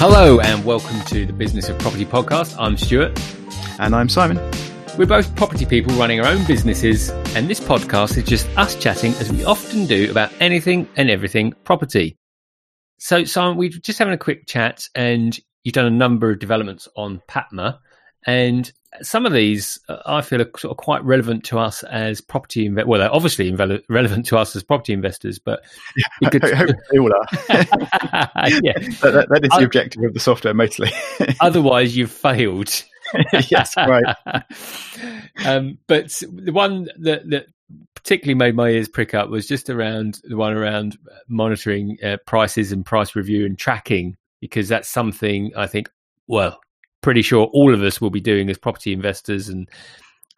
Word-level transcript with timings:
Hello 0.00 0.40
and 0.40 0.64
welcome 0.64 0.98
to 1.08 1.26
the 1.26 1.32
Business 1.34 1.68
of 1.68 1.78
Property 1.78 2.06
podcast. 2.06 2.56
I'm 2.58 2.78
Stuart. 2.78 3.20
And 3.78 3.94
I'm 3.94 4.08
Simon. 4.08 4.38
We're 4.96 5.04
both 5.04 5.36
property 5.36 5.66
people 5.66 5.94
running 5.96 6.20
our 6.20 6.26
own 6.26 6.42
businesses, 6.46 7.10
and 7.36 7.50
this 7.50 7.60
podcast 7.60 8.16
is 8.16 8.24
just 8.24 8.48
us 8.56 8.74
chatting 8.76 9.12
as 9.16 9.30
we 9.30 9.44
often 9.44 9.84
do 9.84 10.10
about 10.10 10.32
anything 10.40 10.88
and 10.96 11.10
everything 11.10 11.52
property. 11.64 12.16
So, 12.96 13.24
Simon, 13.24 13.58
we're 13.58 13.68
just 13.68 13.98
having 13.98 14.14
a 14.14 14.16
quick 14.16 14.46
chat, 14.46 14.88
and 14.94 15.38
you've 15.64 15.74
done 15.74 15.84
a 15.84 15.90
number 15.90 16.30
of 16.30 16.38
developments 16.38 16.88
on 16.96 17.20
PaTMa, 17.28 17.78
and 18.26 18.72
some 19.02 19.24
of 19.24 19.32
these 19.32 19.78
uh, 19.88 19.98
I 20.06 20.22
feel 20.22 20.42
are 20.42 20.50
sort 20.58 20.72
of 20.72 20.76
quite 20.76 21.04
relevant 21.04 21.44
to 21.44 21.58
us 21.58 21.82
as 21.84 22.20
property 22.20 22.68
inve- 22.68 22.86
well, 22.86 23.00
they're 23.00 23.14
obviously 23.14 23.50
inve- 23.50 23.82
relevant 23.88 24.26
to 24.26 24.38
us 24.38 24.54
as 24.56 24.62
property 24.62 24.92
investors, 24.92 25.38
but 25.38 25.62
yeah, 25.96 26.28
could... 26.30 26.44
I 26.44 26.54
hope 26.54 26.76
they 26.90 26.98
all 26.98 27.12
are. 27.12 27.26
yeah, 28.62 28.78
that, 29.02 29.26
that 29.30 29.40
is 29.44 29.50
the 29.50 29.64
objective 29.64 30.02
of 30.02 30.14
the 30.14 30.20
software, 30.20 30.54
mostly. 30.54 30.90
Otherwise, 31.40 31.96
you've 31.96 32.10
failed. 32.10 32.82
yes, 33.48 33.76
right. 33.76 34.16
um, 35.44 35.78
but 35.86 36.10
the 36.32 36.52
one 36.52 36.88
that, 36.98 37.28
that 37.30 37.46
particularly 37.94 38.34
made 38.34 38.54
my 38.54 38.68
ears 38.70 38.88
prick 38.88 39.14
up 39.14 39.30
was 39.30 39.46
just 39.46 39.70
around 39.70 40.20
the 40.24 40.36
one 40.36 40.52
around 40.52 40.98
monitoring 41.28 41.96
uh, 42.04 42.16
prices 42.26 42.72
and 42.72 42.84
price 42.84 43.14
review 43.14 43.46
and 43.46 43.58
tracking, 43.58 44.16
because 44.40 44.68
that's 44.68 44.88
something 44.88 45.52
I 45.56 45.66
think, 45.66 45.90
well, 46.26 46.60
pretty 47.02 47.22
sure 47.22 47.46
all 47.52 47.72
of 47.74 47.82
us 47.82 48.00
will 48.00 48.10
be 48.10 48.20
doing 48.20 48.50
as 48.50 48.58
property 48.58 48.92
investors 48.92 49.48
and 49.48 49.68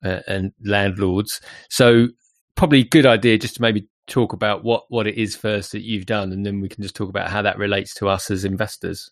uh, 0.05 0.20
and 0.27 0.53
landlords. 0.65 1.41
So 1.70 2.09
probably 2.57 2.84
good 2.84 3.07
idea 3.07 3.39
just 3.39 3.57
to 3.57 3.62
maybe 3.62 3.89
talk 4.07 4.33
about 4.33 4.65
what 4.65 4.84
what 4.89 5.06
it 5.06 5.17
is 5.17 5.37
first 5.37 5.73
that 5.73 5.83
you've 5.83 6.06
done, 6.06 6.33
and 6.33 6.45
then 6.45 6.61
we 6.61 6.69
can 6.69 6.83
just 6.83 6.97
talk 6.97 7.09
about 7.09 7.30
how 7.30 7.43
that 7.43 7.59
relates 7.59 7.95
to 7.95 8.09
us 8.09 8.30
as 8.30 8.45
investors. 8.45 9.11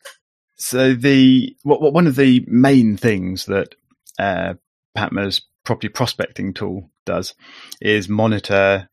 So 0.57 0.95
the 0.95 1.57
what, 1.63 1.81
what 1.81 1.93
one 1.93 2.07
of 2.07 2.17
the 2.17 2.45
main 2.47 2.97
things 2.97 3.47
that 3.47 3.75
uh, 4.19 4.55
PaTMa's 4.97 5.43
property 5.65 5.89
prospecting 5.89 6.53
tool 6.53 6.91
does 7.07 7.35
is 7.81 8.09
monitor 8.09 8.89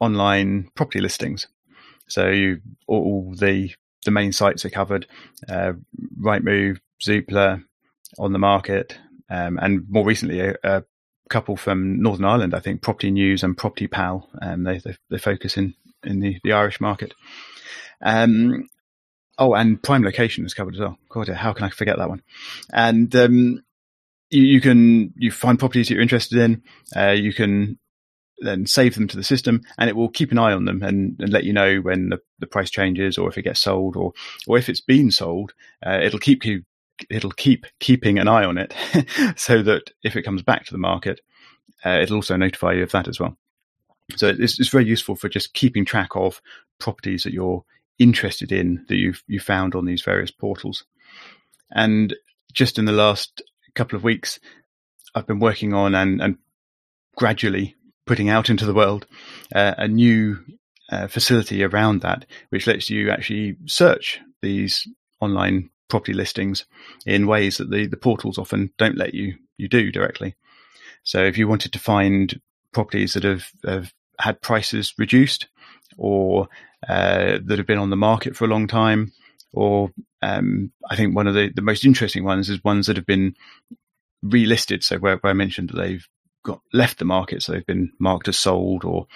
online 0.00 0.70
property 0.74 1.00
listings. 1.00 1.46
So 2.08 2.28
you 2.28 2.60
all 2.88 3.34
the 3.36 3.70
the 4.04 4.10
main 4.10 4.32
sites 4.32 4.64
are 4.64 4.70
covered: 4.70 5.06
uh, 5.48 5.74
Rightmove, 6.18 6.78
Zoopla, 7.06 7.62
on 8.18 8.32
the 8.32 8.38
market, 8.38 8.98
um, 9.28 9.58
and 9.60 9.86
more 9.88 10.04
recently 10.04 10.40
a, 10.40 10.56
a, 10.64 10.84
couple 11.28 11.56
from 11.56 12.02
Northern 12.02 12.24
Ireland, 12.24 12.54
I 12.54 12.58
think, 12.58 12.82
Property 12.82 13.08
News 13.08 13.44
and 13.44 13.56
Property 13.56 13.86
Pal, 13.86 14.28
um, 14.42 14.64
they, 14.64 14.78
they, 14.78 14.96
they 15.10 15.18
focus 15.18 15.56
in 15.56 15.74
in 16.02 16.20
the, 16.20 16.40
the 16.42 16.52
Irish 16.52 16.80
market. 16.80 17.14
Um, 18.02 18.68
oh, 19.38 19.54
and 19.54 19.82
Prime 19.82 20.02
Location 20.02 20.44
is 20.44 20.54
covered 20.54 20.74
as 20.74 20.80
well. 20.80 20.98
God, 21.08 21.28
how 21.28 21.52
can 21.52 21.64
I 21.64 21.70
forget 21.70 21.98
that 21.98 22.08
one? 22.08 22.22
And 22.72 23.14
um, 23.14 23.62
you, 24.30 24.42
you, 24.42 24.60
can 24.60 25.12
you 25.16 25.30
find 25.30 25.58
properties 25.58 25.88
that 25.88 25.94
you're 25.94 26.02
interested 26.02 26.38
in. 26.38 26.62
Uh, 26.94 27.10
you 27.10 27.32
can 27.32 27.78
then 28.38 28.66
save 28.66 28.94
them 28.94 29.06
to 29.08 29.16
the 29.16 29.24
system, 29.24 29.60
and 29.78 29.90
it 29.90 29.96
will 29.96 30.08
keep 30.08 30.32
an 30.32 30.38
eye 30.38 30.52
on 30.52 30.64
them 30.64 30.82
and, 30.82 31.20
and 31.20 31.32
let 31.32 31.44
you 31.44 31.52
know 31.52 31.78
when 31.78 32.08
the, 32.08 32.18
the 32.38 32.46
price 32.46 32.70
changes, 32.70 33.18
or 33.18 33.28
if 33.28 33.36
it 33.36 33.42
gets 33.42 33.60
sold, 33.60 33.96
or 33.96 34.12
or 34.46 34.56
if 34.56 34.68
it's 34.68 34.80
been 34.80 35.10
sold. 35.10 35.52
Uh, 35.84 35.98
it'll 36.02 36.18
keep 36.18 36.44
you 36.44 36.62
it'll 37.08 37.30
keep 37.30 37.66
keeping 37.78 38.18
an 38.18 38.28
eye 38.28 38.44
on 38.44 38.58
it 38.58 38.74
so 39.36 39.62
that 39.62 39.90
if 40.02 40.16
it 40.16 40.22
comes 40.22 40.42
back 40.42 40.64
to 40.66 40.72
the 40.72 40.78
market, 40.78 41.20
uh, 41.84 41.98
it'll 42.02 42.16
also 42.16 42.36
notify 42.36 42.72
you 42.72 42.82
of 42.82 42.92
that 42.92 43.08
as 43.08 43.18
well. 43.18 43.36
So 44.16 44.28
it's, 44.28 44.58
it's 44.58 44.68
very 44.68 44.86
useful 44.86 45.14
for 45.14 45.28
just 45.28 45.54
keeping 45.54 45.84
track 45.84 46.10
of 46.14 46.40
properties 46.78 47.22
that 47.22 47.32
you're 47.32 47.64
interested 47.98 48.50
in 48.50 48.84
that 48.88 48.96
you've 48.96 49.22
you 49.26 49.38
found 49.38 49.74
on 49.74 49.84
these 49.84 50.02
various 50.02 50.30
portals. 50.30 50.84
And 51.70 52.14
just 52.52 52.78
in 52.78 52.86
the 52.86 52.92
last 52.92 53.42
couple 53.74 53.96
of 53.96 54.02
weeks, 54.02 54.40
I've 55.14 55.26
been 55.26 55.38
working 55.38 55.72
on 55.72 55.94
and, 55.94 56.20
and 56.20 56.38
gradually 57.16 57.76
putting 58.06 58.28
out 58.28 58.50
into 58.50 58.66
the 58.66 58.74
world 58.74 59.06
uh, 59.54 59.74
a 59.76 59.86
new 59.86 60.38
uh, 60.90 61.06
facility 61.06 61.62
around 61.62 62.00
that, 62.00 62.26
which 62.48 62.66
lets 62.66 62.90
you 62.90 63.10
actually 63.10 63.56
search 63.66 64.20
these 64.42 64.88
online 65.20 65.70
property 65.90 66.14
listings 66.14 66.64
in 67.04 67.26
ways 67.26 67.58
that 67.58 67.70
the, 67.70 67.86
the 67.86 67.96
portals 67.96 68.38
often 68.38 68.72
don't 68.78 68.96
let 68.96 69.12
you 69.14 69.34
you 69.58 69.68
do 69.68 69.92
directly. 69.92 70.34
So 71.02 71.24
if 71.24 71.36
you 71.36 71.48
wanted 71.48 71.72
to 71.72 71.78
find 71.78 72.40
properties 72.72 73.14
that 73.14 73.24
have, 73.24 73.48
have 73.64 73.92
had 74.18 74.40
prices 74.40 74.94
reduced 74.98 75.48
or 75.98 76.48
uh, 76.88 77.38
that 77.44 77.58
have 77.58 77.66
been 77.66 77.78
on 77.78 77.90
the 77.90 77.96
market 77.96 78.36
for 78.36 78.44
a 78.44 78.48
long 78.48 78.66
time, 78.66 79.12
or 79.52 79.90
um, 80.22 80.72
I 80.88 80.96
think 80.96 81.14
one 81.14 81.26
of 81.26 81.34
the, 81.34 81.50
the 81.54 81.62
most 81.62 81.84
interesting 81.84 82.24
ones 82.24 82.48
is 82.48 82.64
ones 82.64 82.86
that 82.86 82.96
have 82.96 83.06
been 83.06 83.34
relisted. 84.24 84.82
So 84.82 84.98
where, 84.98 85.16
where 85.16 85.30
I 85.30 85.34
mentioned 85.34 85.70
that 85.70 85.76
they've 85.76 86.06
got 86.44 86.60
left 86.72 86.98
the 86.98 87.04
market, 87.04 87.42
so 87.42 87.52
they've 87.52 87.66
been 87.66 87.92
marked 87.98 88.28
as 88.28 88.38
sold, 88.38 88.84
or 88.84 89.06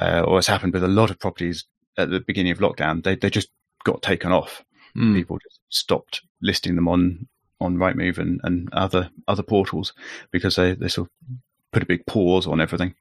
uh, 0.00 0.22
or 0.26 0.38
has 0.38 0.46
happened 0.46 0.72
with 0.72 0.84
a 0.84 0.88
lot 0.88 1.10
of 1.10 1.20
properties 1.20 1.64
at 1.96 2.10
the 2.10 2.20
beginning 2.20 2.52
of 2.52 2.58
lockdown, 2.58 3.04
they 3.04 3.14
they 3.14 3.30
just 3.30 3.48
got 3.84 4.02
taken 4.02 4.32
off. 4.32 4.64
Mm. 4.96 5.14
People 5.14 5.38
just 5.38 5.60
stopped 5.68 6.22
listing 6.42 6.76
them 6.76 6.88
on 6.88 7.28
on 7.60 7.76
Rightmove 7.76 8.18
and, 8.18 8.40
and 8.42 8.68
other 8.72 9.10
other 9.28 9.42
portals 9.42 9.92
because 10.30 10.56
they, 10.56 10.74
they 10.74 10.88
sort 10.88 11.08
of 11.08 11.36
put 11.72 11.82
a 11.82 11.86
big 11.86 12.06
pause 12.06 12.46
on 12.46 12.60
everything. 12.60 12.94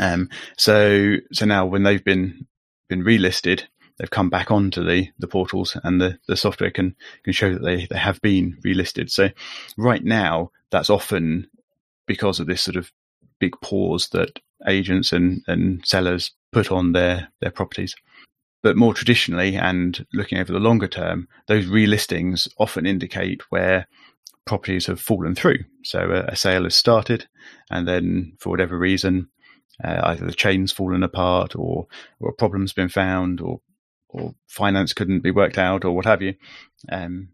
Um, 0.00 0.28
so 0.56 1.16
so 1.32 1.46
now 1.46 1.66
when 1.66 1.82
they've 1.82 2.04
been 2.04 2.46
been 2.88 3.04
relisted, 3.04 3.62
they've 3.98 4.10
come 4.10 4.30
back 4.30 4.50
onto 4.50 4.84
the 4.84 5.08
the 5.18 5.28
portals 5.28 5.76
and 5.82 6.00
the, 6.00 6.18
the 6.26 6.36
software 6.36 6.70
can 6.70 6.96
can 7.24 7.32
show 7.32 7.52
that 7.52 7.62
they, 7.62 7.86
they 7.86 7.98
have 7.98 8.20
been 8.20 8.58
relisted. 8.64 9.10
So 9.10 9.30
right 9.76 10.02
now 10.02 10.50
that's 10.70 10.90
often 10.90 11.48
because 12.06 12.40
of 12.40 12.46
this 12.46 12.62
sort 12.62 12.76
of 12.76 12.90
big 13.38 13.52
pause 13.60 14.08
that 14.08 14.38
agents 14.66 15.12
and, 15.12 15.42
and 15.46 15.86
sellers 15.86 16.32
put 16.52 16.70
on 16.70 16.92
their 16.92 17.28
their 17.40 17.50
properties. 17.50 17.94
But 18.66 18.76
more 18.76 18.94
traditionally, 18.94 19.54
and 19.54 20.04
looking 20.12 20.38
over 20.38 20.52
the 20.52 20.58
longer 20.58 20.88
term, 20.88 21.28
those 21.46 21.66
relistings 21.66 22.48
often 22.58 22.84
indicate 22.84 23.42
where 23.48 23.86
properties 24.44 24.86
have 24.86 25.00
fallen 25.00 25.36
through. 25.36 25.58
So 25.84 26.00
a, 26.00 26.32
a 26.32 26.34
sale 26.34 26.64
has 26.64 26.74
started, 26.74 27.28
and 27.70 27.86
then 27.86 28.32
for 28.40 28.50
whatever 28.50 28.76
reason, 28.76 29.28
uh, 29.84 30.00
either 30.02 30.26
the 30.26 30.32
chain's 30.32 30.72
fallen 30.72 31.04
apart, 31.04 31.54
or 31.54 31.86
or 32.18 32.30
a 32.30 32.32
problem's 32.32 32.72
been 32.72 32.88
found, 32.88 33.40
or 33.40 33.60
or 34.08 34.34
finance 34.48 34.92
couldn't 34.92 35.20
be 35.20 35.30
worked 35.30 35.58
out, 35.58 35.84
or 35.84 35.92
what 35.92 36.06
have 36.06 36.20
you. 36.20 36.34
Um, 36.90 37.28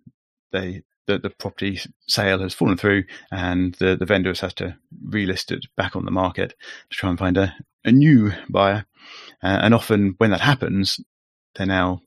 they 0.52 0.82
the, 1.06 1.18
the 1.18 1.30
property 1.30 1.80
sale 2.08 2.40
has 2.40 2.52
fallen 2.52 2.76
through 2.76 3.04
and 3.30 3.72
the, 3.76 3.96
the 3.96 4.04
vendors 4.04 4.40
has 4.40 4.52
to 4.52 4.76
relist 5.08 5.50
it 5.50 5.64
back 5.78 5.96
on 5.96 6.04
the 6.04 6.10
market 6.10 6.54
to 6.90 6.96
try 6.96 7.08
and 7.08 7.18
find 7.18 7.38
a, 7.38 7.56
a 7.86 7.90
new 7.90 8.32
buyer. 8.50 8.84
Uh, 9.42 9.60
and 9.62 9.74
often 9.74 10.14
when 10.18 10.30
that 10.30 10.42
happens, 10.42 11.00
they're 11.54 11.66
now 11.66 12.02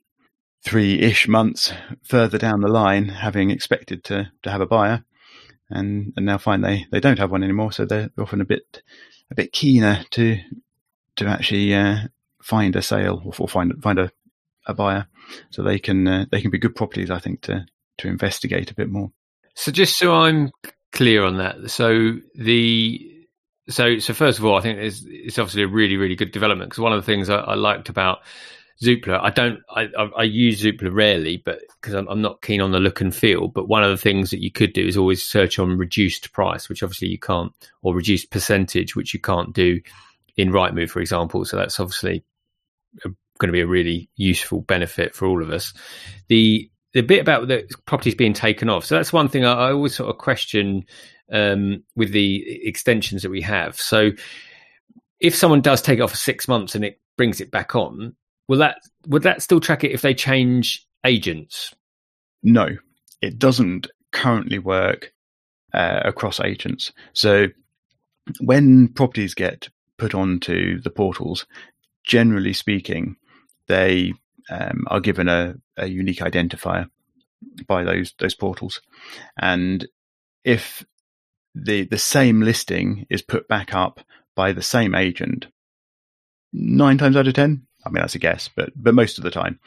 three 0.64 1.00
ish 1.00 1.28
months 1.28 1.72
further 2.04 2.38
down 2.38 2.62
the 2.62 2.68
line, 2.68 3.10
having 3.10 3.52
expected 3.52 4.04
to, 4.06 4.32
to 4.44 4.52
have 4.52 4.62
a 4.62 4.66
buyer, 4.66 5.06
and, 5.70 6.14
and 6.18 6.26
now 6.26 6.38
find 6.38 6.64
they, 6.64 6.86
they 6.92 7.00
don't 7.00 7.20
have 7.20 7.32
one 7.32 7.44
anymore. 7.44 7.72
So 7.72 7.86
they're 7.86 8.10
often 8.18 8.42
a 8.42 8.46
bit 8.46 8.82
a 9.32 9.36
bit 9.36 9.52
keener 9.52 10.04
to 10.12 10.38
to 11.16 11.28
actually 11.28 11.74
uh, 11.74 12.00
find 12.42 12.76
a 12.76 12.82
sale 12.82 13.22
or, 13.26 13.34
or, 13.40 13.48
find 13.48 13.74
find 13.82 14.00
a, 14.00 14.12
a 14.68 14.74
buyer, 14.74 15.08
so 15.50 15.64
they 15.64 15.80
can 15.80 16.08
uh, 16.08 16.26
they 16.32 16.42
can 16.42 16.52
be 16.52 16.60
good 16.60 16.76
properties. 16.76 17.12
I 17.12 17.20
think 17.20 17.42
to 17.42 17.66
to 18.00 18.08
investigate 18.08 18.72
a 18.72 18.76
bit 18.76 18.90
more. 18.90 19.12
So 19.56 19.72
just 19.72 19.98
so 19.98 20.14
I'm 20.14 20.52
clear 20.92 21.24
on 21.24 21.38
that, 21.38 21.72
so 21.72 22.18
the 22.36 23.12
so 23.70 24.00
so 24.00 24.14
first 24.14 24.40
of 24.40 24.46
all, 24.46 24.58
I 24.58 24.62
think 24.62 24.80
it's, 24.80 25.04
it's 25.08 25.40
obviously 25.40 25.64
a 25.64 25.68
really 25.68 25.98
really 25.98 26.16
good 26.16 26.32
development 26.32 26.70
because 26.70 26.82
one 26.82 26.94
of 26.94 27.04
the 27.04 27.12
things 27.12 27.30
I, 27.30 27.38
I 27.38 27.56
liked 27.56 27.90
about 27.90 28.20
Zoopla. 28.82 29.20
I 29.22 29.30
don't. 29.30 29.60
I, 29.70 29.88
I, 30.18 30.24
use 30.24 30.62
Zoopla 30.62 30.94
rarely, 30.94 31.38
but 31.38 31.62
because 31.80 31.94
I'm, 31.94 32.08
I'm, 32.08 32.22
not 32.22 32.42
keen 32.42 32.60
on 32.60 32.72
the 32.72 32.80
look 32.80 33.00
and 33.00 33.16
feel. 33.16 33.48
But 33.48 33.70
one 33.70 33.84
of 33.84 33.90
the 33.90 33.98
things 33.98 34.32
that 34.32 34.42
you 34.42 34.52
could 34.52 34.74
do 34.74 34.86
is 34.86 34.98
always 34.98 35.24
search 35.24 35.60
on 35.60 35.78
reduced 35.78 36.34
price, 36.34 36.68
which 36.68 36.84
obviously 36.84 37.08
you 37.08 37.20
can't, 37.20 37.54
or 37.84 37.96
reduced 37.96 38.32
percentage, 38.32 38.96
which 38.96 39.14
you 39.14 39.20
can't 39.20 39.54
do 39.54 39.80
in 40.36 40.52
Rightmove, 40.52 40.90
for 40.90 41.00
example. 41.00 41.46
So 41.46 41.56
that's 41.56 41.80
obviously 41.80 42.26
going 43.02 43.48
to 43.48 43.54
be 43.54 43.62
a 43.62 43.68
really 43.68 44.10
useful 44.16 44.62
benefit 44.62 45.16
for 45.16 45.28
all 45.28 45.42
of 45.42 45.52
us. 45.52 45.74
The 46.28 46.70
the 46.94 47.02
bit 47.02 47.22
about 47.22 47.48
the 47.48 47.68
properties 47.86 48.16
being 48.16 48.34
taken 48.34 48.70
off. 48.70 48.86
So 48.86 48.96
that's 48.96 49.12
one 49.12 49.28
thing 49.28 49.44
I, 49.44 49.54
I 49.54 49.72
always 49.72 49.96
sort 49.96 50.10
of 50.10 50.18
question 50.18 50.86
um, 51.32 51.84
with 51.96 52.12
the 52.12 52.68
extensions 52.68 53.22
that 53.24 53.32
we 53.32 53.42
have. 53.42 53.80
So 53.80 54.12
if 55.20 55.36
someone 55.36 55.60
does 55.62 55.82
take 55.82 56.00
it 56.00 56.02
off 56.02 56.12
for 56.12 56.18
six 56.18 56.48
months 56.48 56.74
and 56.74 56.86
it 56.86 57.02
brings 57.18 57.42
it 57.42 57.52
back 57.52 57.76
on, 57.76 58.16
Will 58.48 58.60
that 58.60 58.78
would 59.08 59.24
that 59.24 59.42
still 59.42 59.60
track 59.60 59.84
it 59.84 59.92
if 59.92 60.02
they 60.02 60.14
change 60.14 60.86
agents? 61.06 61.74
No, 62.44 62.78
it 63.22 63.40
doesn't 63.40 63.88
currently 64.12 64.60
work 64.60 65.14
uh, 65.74 66.02
across 66.06 66.40
agents. 66.40 66.92
So 67.14 67.48
when 68.40 68.90
properties 68.90 69.34
get 69.34 69.70
put 69.98 70.14
onto 70.14 70.82
the 70.82 70.90
portals, 70.90 71.46
generally 72.04 72.54
speaking, 72.54 73.16
they 73.68 74.14
um, 74.50 74.86
are 74.88 75.00
given 75.00 75.28
a, 75.28 75.56
a, 75.78 75.88
unique 75.88 76.20
identifier. 76.20 76.88
by 77.68 77.84
those 77.84 78.14
those 78.20 78.36
portals, 78.36 78.82
and 79.38 79.88
if 80.44 80.86
the 81.54 81.86
the 81.86 81.98
same 81.98 82.42
listing 82.42 83.06
is 83.10 83.22
put 83.22 83.48
back 83.48 83.74
up 83.74 84.02
by 84.36 84.52
the 84.52 84.62
same 84.62 84.94
agent, 84.94 85.48
nine 86.54 86.98
times 86.98 87.16
out 87.16 87.28
of 87.28 87.34
ten, 87.34 87.66
I 87.86 87.90
mean 87.90 88.02
that's 88.02 88.16
a 88.16 88.20
guess, 88.20 88.50
but 88.56 88.72
but 88.76 88.94
most 88.94 89.18
of 89.18 89.24
the 89.24 89.32
time, 89.32 89.60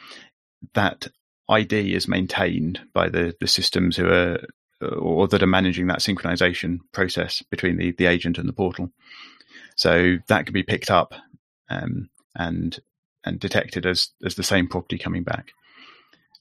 that 0.73 1.07
ID 1.47 1.93
is 1.93 2.07
maintained 2.07 2.79
by 2.93 3.09
the 3.09 3.35
the 3.39 3.47
systems 3.47 3.95
who 3.95 4.07
are 4.07 4.39
or 4.81 5.27
that 5.27 5.43
are 5.43 5.47
managing 5.47 5.87
that 5.87 5.99
synchronization 5.99 6.79
process 6.93 7.41
between 7.49 7.77
the 7.77 7.91
the 7.91 8.05
agent 8.05 8.37
and 8.37 8.47
the 8.47 8.53
portal. 8.53 8.91
So 9.75 10.17
that 10.27 10.45
can 10.45 10.53
be 10.53 10.63
picked 10.63 10.91
up 10.91 11.13
um, 11.69 12.09
and 12.35 12.79
and 13.23 13.39
detected 13.39 13.85
as 13.85 14.09
as 14.25 14.35
the 14.35 14.43
same 14.43 14.67
property 14.67 14.97
coming 14.97 15.23
back. 15.23 15.51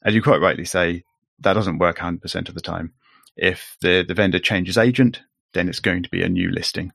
As 0.04 0.14
you 0.14 0.22
quite 0.22 0.40
rightly 0.40 0.64
say, 0.64 1.04
that 1.40 1.54
doesn't 1.54 1.78
work 1.78 1.98
100% 1.98 2.48
of 2.48 2.54
the 2.54 2.60
time. 2.60 2.92
If 3.36 3.76
the, 3.80 4.04
the 4.06 4.14
vendor 4.14 4.38
changes 4.38 4.78
agent, 4.78 5.22
then 5.54 5.68
it's 5.68 5.80
going 5.80 6.02
to 6.04 6.08
be 6.08 6.22
a 6.22 6.28
new 6.28 6.50
listing. 6.50 6.92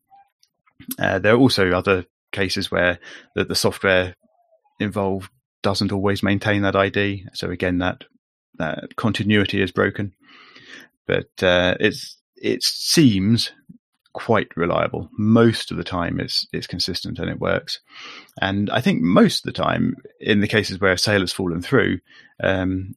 Uh, 1.00 1.20
there 1.20 1.34
are 1.34 1.40
also 1.40 1.72
other 1.72 2.06
cases 2.32 2.72
where 2.72 3.00
the, 3.36 3.46
the 3.46 3.56
software 3.56 4.16
involved 4.80 5.32
doesn't 5.62 5.92
always 5.92 6.22
maintain 6.22 6.62
that 6.62 6.76
ID. 6.76 7.26
So 7.34 7.50
again, 7.50 7.80
that 7.80 8.04
that 8.56 8.96
continuity 8.96 9.62
is 9.62 9.72
broken. 9.72 10.14
But 11.08 11.32
uh, 11.42 11.76
it's 11.80 12.18
it 12.36 12.64
seems 12.64 13.52
quite 14.14 14.56
reliable. 14.56 15.10
Most 15.18 15.72
of 15.72 15.78
the 15.78 15.84
time, 15.84 16.20
it's 16.20 16.48
it's 16.54 16.68
consistent 16.68 17.20
and 17.20 17.30
it 17.30 17.40
works. 17.40 17.80
And 18.40 18.70
I 18.70 18.82
think 18.82 19.02
most 19.02 19.46
of 19.46 19.54
the 19.54 19.62
time, 19.62 19.96
in 20.20 20.42
the 20.42 20.48
cases 20.48 20.80
where 20.80 20.94
a 20.94 20.98
sale 20.98 21.22
has 21.22 21.34
fallen 21.34 21.62
through, 21.62 22.00
um, 22.42 22.96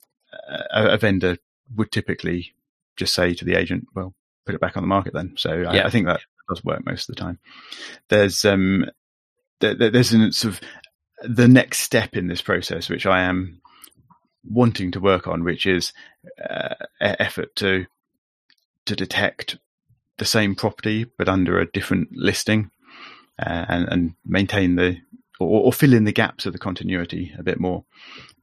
a, 0.72 0.90
a, 0.90 0.98
vendor 0.98 1.38
would 1.74 1.90
typically 1.90 2.54
just 2.96 3.14
say 3.14 3.34
to 3.34 3.44
the 3.44 3.54
agent, 3.54 3.86
"Well, 3.94 4.14
put 4.44 4.54
it 4.54 4.60
back 4.60 4.76
on 4.76 4.82
the 4.82 4.88
market 4.88 5.14
then." 5.14 5.34
So 5.36 5.54
yeah. 5.54 5.70
I, 5.70 5.86
I, 5.86 5.90
think 5.90 6.06
that 6.06 6.20
does 6.48 6.64
work 6.64 6.84
most 6.84 7.08
of 7.08 7.16
the 7.16 7.20
time. 7.20 7.38
There's 8.08 8.44
um, 8.44 8.86
there, 9.60 9.74
there's 9.74 10.12
an 10.12 10.32
sort 10.32 10.54
of 10.54 10.60
the 11.22 11.48
next 11.48 11.80
step 11.80 12.16
in 12.16 12.26
this 12.26 12.42
process, 12.42 12.88
which 12.88 13.06
I 13.06 13.22
am 13.22 13.60
wanting 14.44 14.90
to 14.92 15.00
work 15.00 15.26
on, 15.26 15.44
which 15.44 15.66
is 15.66 15.92
uh, 16.48 16.74
effort 17.00 17.54
to 17.56 17.86
to 18.86 18.96
detect 18.96 19.58
the 20.18 20.24
same 20.24 20.54
property 20.54 21.04
but 21.18 21.28
under 21.28 21.58
a 21.58 21.70
different 21.70 22.08
listing 22.12 22.70
uh, 23.38 23.66
and, 23.68 23.88
and, 23.88 24.14
maintain 24.24 24.76
the 24.76 24.96
or, 25.40 25.64
or, 25.64 25.72
fill 25.72 25.92
in 25.92 26.04
the 26.04 26.12
gaps 26.12 26.46
of 26.46 26.54
the 26.54 26.58
continuity 26.58 27.34
a 27.36 27.42
bit 27.42 27.60
more. 27.60 27.84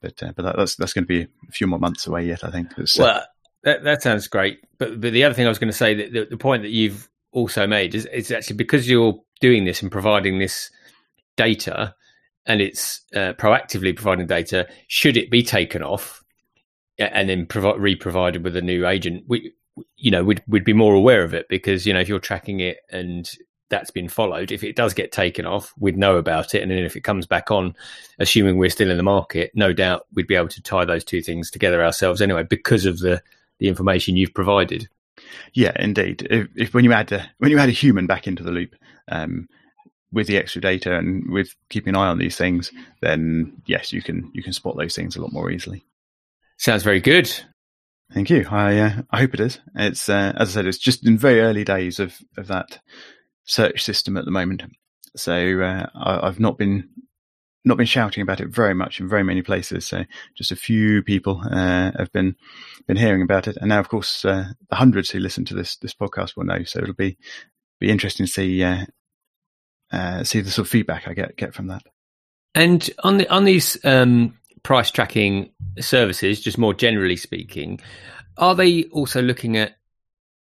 But 0.02 0.22
uh, 0.22 0.34
but 0.36 0.44
that, 0.44 0.58
that's 0.58 0.75
that's 0.75 0.94
going 0.94 1.06
to 1.06 1.08
be 1.08 1.22
a 1.22 1.52
few 1.52 1.66
more 1.66 1.80
months 1.80 2.06
away 2.06 2.28
yet. 2.28 2.44
I 2.44 2.52
think. 2.52 2.78
Uh, 2.78 2.86
well, 3.00 3.24
that 3.64 3.84
that 3.84 4.04
sounds 4.04 4.28
great. 4.28 4.60
But 4.78 5.02
but 5.02 5.14
the 5.14 5.24
other 5.24 5.34
thing 5.34 5.46
I 5.46 5.50
was 5.50 5.58
going 5.58 5.72
to 5.72 5.78
say 5.78 5.96
that 5.96 6.14
the, 6.14 6.25
the 6.25 6.38
point 6.38 6.62
that 6.64 6.70
you've 6.70 7.10
also 7.31 7.66
made 7.66 7.96
is 7.96 8.08
it's 8.12 8.30
actually 8.30 8.58
because 8.58 8.88
you're 8.88 9.20
doing 9.42 9.66
this 9.66 9.81
and 9.81 9.92
providing 9.92 10.38
this 10.38 10.70
data 11.36 11.96
and 12.45 12.62
it's 12.62 13.01
uh, 13.16 13.34
proactively 13.34 13.95
providing 13.95 14.28
data 14.28 14.68
should 14.88 15.18
it 15.18 15.30
be 15.31 15.44
taken 15.44 15.81
off 15.81 16.24
and 17.00 17.30
then 17.30 17.45
provi- 17.45 17.80
re-provided 17.80 18.44
with 18.44 18.56
a 18.56 18.62
new 18.62 18.86
agent 18.86 19.24
we 19.28 19.54
you 19.95 20.12
know, 20.12 20.24
we'd 20.24 20.44
we'd 20.48 20.63
be 20.63 20.74
more 20.74 20.94
aware 20.94 21.24
of 21.24 21.34
it 21.34 21.48
because 21.50 21.86
you 21.86 21.94
know 21.94 22.00
if 22.00 22.07
you're 22.07 22.19
tracking 22.19 22.60
it 22.60 22.78
and 22.92 23.31
that's 23.69 23.92
been 23.92 24.10
followed, 24.10 24.51
if 24.51 24.63
it 24.63 24.75
does 24.75 24.94
get 24.94 25.12
taken 25.12 25.45
off, 25.45 25.74
we'd 25.80 25.98
know 25.98 26.18
about 26.18 26.54
it, 26.54 26.62
and 26.62 26.69
then 26.69 26.80
if 26.80 26.95
it 26.95 27.01
comes 27.01 27.25
back 27.25 27.50
on, 27.50 27.75
assuming 28.19 28.57
we're 28.57 28.69
still 28.69 28.92
in 28.92 28.98
the 28.98 29.04
market, 29.04 29.51
no 29.56 29.74
doubt 29.74 30.06
we'd 30.13 30.28
be 30.28 30.36
able 30.36 30.50
to 30.50 30.62
tie 30.62 30.86
those 30.86 31.04
two 31.04 31.22
things 31.22 31.50
together 31.50 31.84
ourselves 31.84 32.22
anyway 32.22 32.44
because 32.44 32.86
of 32.86 33.00
the 33.00 33.22
the 33.60 33.68
information 33.68 34.18
you've 34.18 34.34
provided. 34.34 34.88
Yeah, 35.54 35.74
indeed. 35.80 36.28
If, 36.30 36.48
if 36.56 36.74
when 36.74 36.84
you 36.84 36.94
add 36.94 37.12
a, 37.12 37.31
when 37.38 37.51
you 37.51 37.57
add 37.57 37.69
a 37.69 37.74
human 37.74 38.07
back 38.07 38.28
into 38.28 38.44
the 38.44 38.51
loop. 38.51 38.75
Um, 39.10 39.48
with 40.13 40.27
the 40.27 40.38
extra 40.38 40.62
data 40.62 40.95
and 40.95 41.30
with 41.30 41.56
keeping 41.69 41.95
an 41.95 42.01
eye 42.01 42.07
on 42.07 42.19
these 42.19 42.38
things, 42.38 42.71
then 43.01 43.62
yes, 43.65 43.92
you 43.92 44.01
can 44.01 44.31
you 44.33 44.44
can 44.44 44.54
spot 44.54 44.77
those 44.77 44.95
things 44.95 45.15
a 45.15 45.21
lot 45.21 45.33
more 45.33 45.51
easily. 45.51 45.83
Sounds 46.57 46.83
very 46.83 47.01
good. 47.01 47.33
Thank 48.13 48.30
you. 48.30 48.45
I 48.50 48.77
uh, 48.77 49.01
I 49.10 49.19
hope 49.19 49.33
it 49.33 49.39
is. 49.39 49.60
It's 49.75 50.07
uh, 50.07 50.33
as 50.38 50.50
I 50.50 50.54
said, 50.54 50.68
it's 50.68 50.77
just 50.77 51.06
in 51.06 51.18
very 51.18 51.42
early 51.42 51.63
days 51.63 52.00
of 52.00 52.15
of 52.38 52.48
that 52.48 52.80
search 53.45 53.83
system 53.83 54.15
at 54.15 54.25
the 54.25 54.31
moment. 54.31 54.63
So 55.15 55.62
uh, 55.62 55.88
I, 55.95 56.25
have 56.25 56.39
not 56.39 56.57
been 56.57 56.89
not 57.65 57.77
been 57.77 57.86
shouting 57.88 58.21
about 58.21 58.39
it 58.39 58.50
very 58.50 58.74
much 58.74 59.00
in 59.00 59.10
very 59.10 59.24
many 59.24 59.42
places. 59.42 59.86
So 59.86 60.06
just 60.36 60.51
a 60.51 60.56
few 60.56 61.01
people 61.01 61.42
uh, 61.44 61.92
have 61.98 62.12
been 62.12 62.36
been 62.88 62.98
hearing 62.98 63.24
about 63.24 63.48
it, 63.48 63.57
and 63.57 63.69
now 63.69 63.80
of 63.80 63.89
course 63.89 64.24
uh, 64.24 64.51
the 64.69 64.75
hundreds 64.75 65.10
who 65.10 65.19
listen 65.19 65.45
to 65.45 65.56
this 65.56 65.77
this 65.77 65.94
podcast 65.94 66.36
will 66.38 66.45
know. 66.45 66.63
So 66.63 66.80
it'll 66.80 66.94
be 66.94 67.18
be 67.80 67.89
interesting 67.89 68.27
to 68.27 68.31
see 68.31 68.63
uh, 69.94 70.24
see 70.24 70.42
the 70.42 70.51
sort 70.51 70.68
of 70.68 70.72
feedback 70.72 71.07
I 71.07 71.13
get 71.13 71.38
get 71.38 71.54
from 71.54 71.68
that. 71.68 71.84
And 72.56 72.90
on 73.04 73.18
the 73.18 73.30
on 73.30 73.45
these 73.45 73.78
um, 73.86 74.38
price 74.63 74.92
tracking 74.92 75.51
services, 75.80 76.42
just 76.42 76.57
more 76.57 76.74
generally 76.74 77.16
speaking, 77.16 77.80
are 78.38 78.56
they 78.56 78.86
also 78.86 79.22
looking 79.22 79.57
at, 79.57 79.78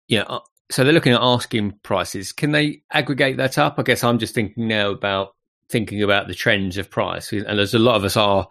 you 0.08 0.18
know, 0.18 0.24
uh, 0.24 0.40
so 0.70 0.84
they're 0.84 0.92
looking 0.92 1.14
at 1.14 1.20
asking 1.20 1.72
prices. 1.82 2.32
Can 2.32 2.52
they 2.52 2.82
aggregate 2.92 3.38
that 3.38 3.58
up? 3.58 3.78
I 3.78 3.82
guess 3.82 4.04
I'm 4.04 4.18
just 4.18 4.34
thinking 4.34 4.68
now 4.68 4.90
about 4.90 5.34
thinking 5.68 6.02
about 6.02 6.28
the 6.28 6.34
trends 6.34 6.78
of 6.78 6.90
price. 6.90 7.32
And 7.32 7.60
as 7.60 7.74
a 7.74 7.78
lot 7.78 7.96
of 7.96 8.04
us 8.04 8.16
are, 8.16 8.48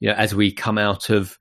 you 0.00 0.08
know, 0.08 0.14
as 0.14 0.34
we 0.34 0.50
come 0.50 0.78
out 0.78 1.10
of 1.10 1.38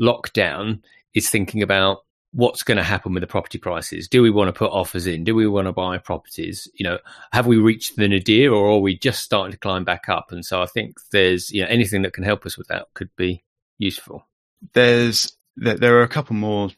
lockdown, 0.00 0.80
is 1.12 1.28
thinking 1.28 1.62
about 1.62 2.05
what's 2.36 2.62
going 2.62 2.76
to 2.76 2.84
happen 2.84 3.14
with 3.14 3.22
the 3.22 3.26
property 3.26 3.56
prices. 3.56 4.08
Do 4.08 4.20
we 4.20 4.28
want 4.28 4.48
to 4.48 4.52
put 4.52 4.70
offers 4.70 5.06
in? 5.06 5.24
Do 5.24 5.34
we 5.34 5.46
want 5.46 5.68
to 5.68 5.72
buy 5.72 5.96
properties? 5.96 6.68
You 6.74 6.84
know, 6.84 6.98
have 7.32 7.46
we 7.46 7.56
reached 7.56 7.96
the 7.96 8.06
nadir 8.06 8.52
or 8.52 8.72
are 8.72 8.78
we 8.78 8.98
just 8.98 9.22
starting 9.22 9.52
to 9.52 9.58
climb 9.58 9.84
back 9.84 10.10
up? 10.10 10.30
And 10.32 10.44
so 10.44 10.62
I 10.62 10.66
think 10.66 10.98
there's, 11.12 11.50
you 11.50 11.62
know, 11.62 11.68
anything 11.68 12.02
that 12.02 12.12
can 12.12 12.24
help 12.24 12.44
us 12.44 12.58
with 12.58 12.68
that 12.68 12.88
could 12.92 13.08
be 13.16 13.42
useful. 13.78 14.28
There's, 14.74 15.34
there 15.56 15.96
are 15.96 16.02
a 16.02 16.08
couple 16.08 16.36
more 16.36 16.68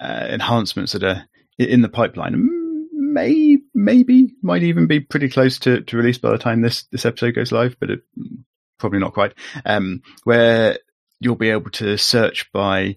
uh, 0.00 0.26
enhancements 0.30 0.92
that 0.92 1.02
are 1.02 1.24
in 1.58 1.82
the 1.82 1.88
pipeline. 1.88 2.48
May, 2.92 3.58
maybe 3.74 4.34
might 4.40 4.62
even 4.62 4.86
be 4.86 5.00
pretty 5.00 5.28
close 5.28 5.58
to, 5.60 5.80
to 5.80 5.96
release 5.96 6.18
by 6.18 6.30
the 6.30 6.38
time 6.38 6.62
this, 6.62 6.84
this 6.92 7.04
episode 7.04 7.34
goes 7.34 7.50
live, 7.50 7.76
but 7.80 7.90
it, 7.90 8.02
probably 8.78 9.00
not 9.00 9.14
quite. 9.14 9.34
Um, 9.64 10.02
where 10.22 10.78
you'll 11.18 11.34
be 11.34 11.50
able 11.50 11.70
to 11.72 11.98
search 11.98 12.52
by 12.52 12.96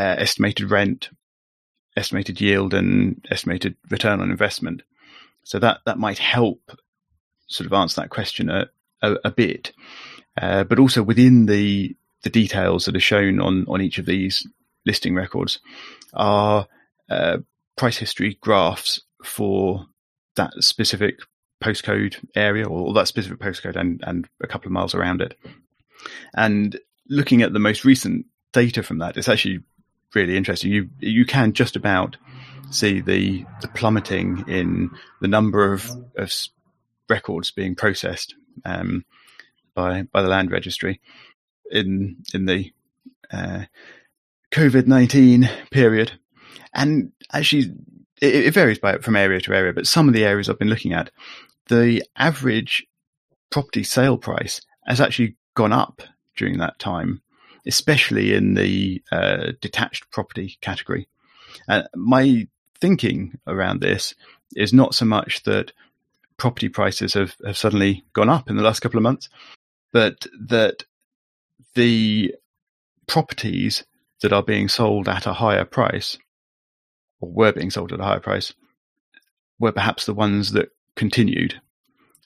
uh, 0.00 0.16
estimated 0.18 0.70
rent, 0.70 1.10
estimated 1.94 2.40
yield, 2.40 2.72
and 2.72 3.26
estimated 3.30 3.76
return 3.90 4.20
on 4.20 4.30
investment. 4.30 4.82
So 5.44 5.58
that 5.58 5.80
that 5.84 5.98
might 5.98 6.18
help 6.18 6.72
sort 7.48 7.66
of 7.66 7.72
answer 7.74 8.00
that 8.00 8.10
question 8.10 8.48
a, 8.48 8.70
a, 9.02 9.16
a 9.24 9.30
bit, 9.30 9.72
uh, 10.40 10.64
but 10.64 10.78
also 10.78 11.02
within 11.02 11.46
the 11.46 11.94
the 12.22 12.30
details 12.30 12.86
that 12.86 12.96
are 12.96 13.00
shown 13.00 13.40
on 13.40 13.66
on 13.68 13.82
each 13.82 13.98
of 13.98 14.06
these 14.06 14.46
listing 14.86 15.14
records 15.14 15.60
are 16.14 16.66
uh, 17.10 17.38
price 17.76 17.98
history 17.98 18.38
graphs 18.40 19.02
for 19.22 19.86
that 20.36 20.52
specific 20.60 21.16
postcode 21.62 22.16
area 22.34 22.66
or 22.66 22.94
that 22.94 23.08
specific 23.08 23.38
postcode 23.38 23.76
and, 23.76 24.02
and 24.06 24.26
a 24.42 24.46
couple 24.46 24.66
of 24.66 24.72
miles 24.72 24.94
around 24.94 25.20
it. 25.20 25.36
And 26.34 26.78
looking 27.06 27.42
at 27.42 27.52
the 27.52 27.58
most 27.58 27.84
recent 27.84 28.24
data 28.54 28.82
from 28.82 28.98
that, 28.98 29.18
it's 29.18 29.28
actually 29.28 29.60
really 30.14 30.36
interesting. 30.36 30.70
You 30.72 30.88
you 30.98 31.24
can 31.24 31.52
just 31.52 31.76
about 31.76 32.16
see 32.70 33.00
the 33.00 33.44
the 33.60 33.68
plummeting 33.68 34.44
in 34.48 34.90
the 35.20 35.28
number 35.28 35.72
of, 35.72 35.90
of 36.16 36.32
records 37.08 37.50
being 37.50 37.74
processed 37.74 38.34
um, 38.64 39.04
by 39.74 40.02
by 40.02 40.22
the 40.22 40.28
land 40.28 40.50
registry 40.50 41.00
in 41.70 42.16
in 42.34 42.46
the 42.46 42.72
uh, 43.32 43.64
COVID 44.52 44.86
nineteen 44.86 45.48
period, 45.70 46.12
and 46.74 47.12
actually 47.32 47.72
it, 48.20 48.34
it 48.46 48.54
varies 48.54 48.78
by 48.78 48.98
from 48.98 49.16
area 49.16 49.40
to 49.40 49.54
area. 49.54 49.72
But 49.72 49.86
some 49.86 50.08
of 50.08 50.14
the 50.14 50.24
areas 50.24 50.48
I've 50.48 50.58
been 50.58 50.68
looking 50.68 50.92
at, 50.92 51.10
the 51.68 52.02
average 52.16 52.86
property 53.50 53.82
sale 53.82 54.16
price 54.16 54.60
has 54.86 55.00
actually 55.00 55.36
gone 55.54 55.72
up 55.72 56.02
during 56.36 56.58
that 56.58 56.78
time 56.78 57.20
especially 57.70 58.34
in 58.34 58.54
the 58.54 59.00
uh, 59.12 59.52
detached 59.60 60.10
property 60.10 60.58
category. 60.60 61.06
Uh, 61.68 61.84
my 61.94 62.48
thinking 62.80 63.38
around 63.46 63.80
this 63.80 64.12
is 64.56 64.72
not 64.72 64.92
so 64.92 65.04
much 65.04 65.44
that 65.44 65.72
property 66.36 66.68
prices 66.68 67.14
have, 67.14 67.36
have 67.46 67.56
suddenly 67.56 68.02
gone 68.12 68.28
up 68.28 68.50
in 68.50 68.56
the 68.56 68.62
last 68.64 68.80
couple 68.80 68.98
of 68.98 69.04
months, 69.04 69.28
but 69.92 70.26
that 70.48 70.82
the 71.76 72.34
properties 73.06 73.84
that 74.20 74.32
are 74.32 74.42
being 74.42 74.66
sold 74.66 75.08
at 75.08 75.26
a 75.26 75.32
higher 75.32 75.64
price 75.64 76.18
or 77.20 77.30
were 77.30 77.52
being 77.52 77.70
sold 77.70 77.92
at 77.92 78.00
a 78.00 78.04
higher 78.04 78.18
price 78.18 78.52
were 79.60 79.70
perhaps 79.70 80.06
the 80.06 80.14
ones 80.14 80.50
that 80.52 80.70
continued 80.96 81.60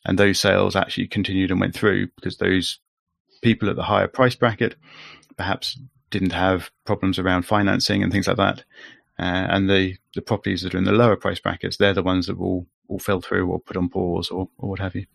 and 0.07 0.19
those 0.19 0.41
sales 0.41 0.75
actually 0.75 1.07
continued 1.07 1.51
and 1.51 1.61
went 1.61 1.75
through 1.75 2.09
because 2.17 2.39
those 2.39 2.79
people 3.43 3.69
at 3.69 3.77
the 3.77 3.83
higher 3.83 4.09
price 4.09 4.35
bracket 4.35 4.75
perhaps 5.37 5.79
didn't 6.11 6.33
have 6.33 6.71
problems 6.85 7.19
around 7.19 7.43
financing 7.43 8.03
and 8.03 8.13
things 8.13 8.29
like 8.29 8.37
that. 8.37 8.65
Uh, 9.19 9.47
and 9.51 9.71
the, 9.71 9.97
the 10.15 10.23
properties 10.23 10.63
that 10.63 10.75
are 10.75 10.79
in 10.79 10.85
the 10.85 10.93
lower 10.93 11.17
price 11.17 11.41
brackets, 11.41 11.77
they're 11.77 11.95
the 11.95 12.03
ones 12.03 12.27
that 12.27 12.39
will, 12.39 12.67
will 12.89 12.99
fell 12.99 13.21
through 13.21 13.49
or 13.49 13.61
put 13.61 13.77
on 13.77 13.89
pause 13.89 14.29
or, 14.31 14.49
or 14.59 14.71
what 14.71 14.81
have 14.81 14.95
you. 14.95 15.07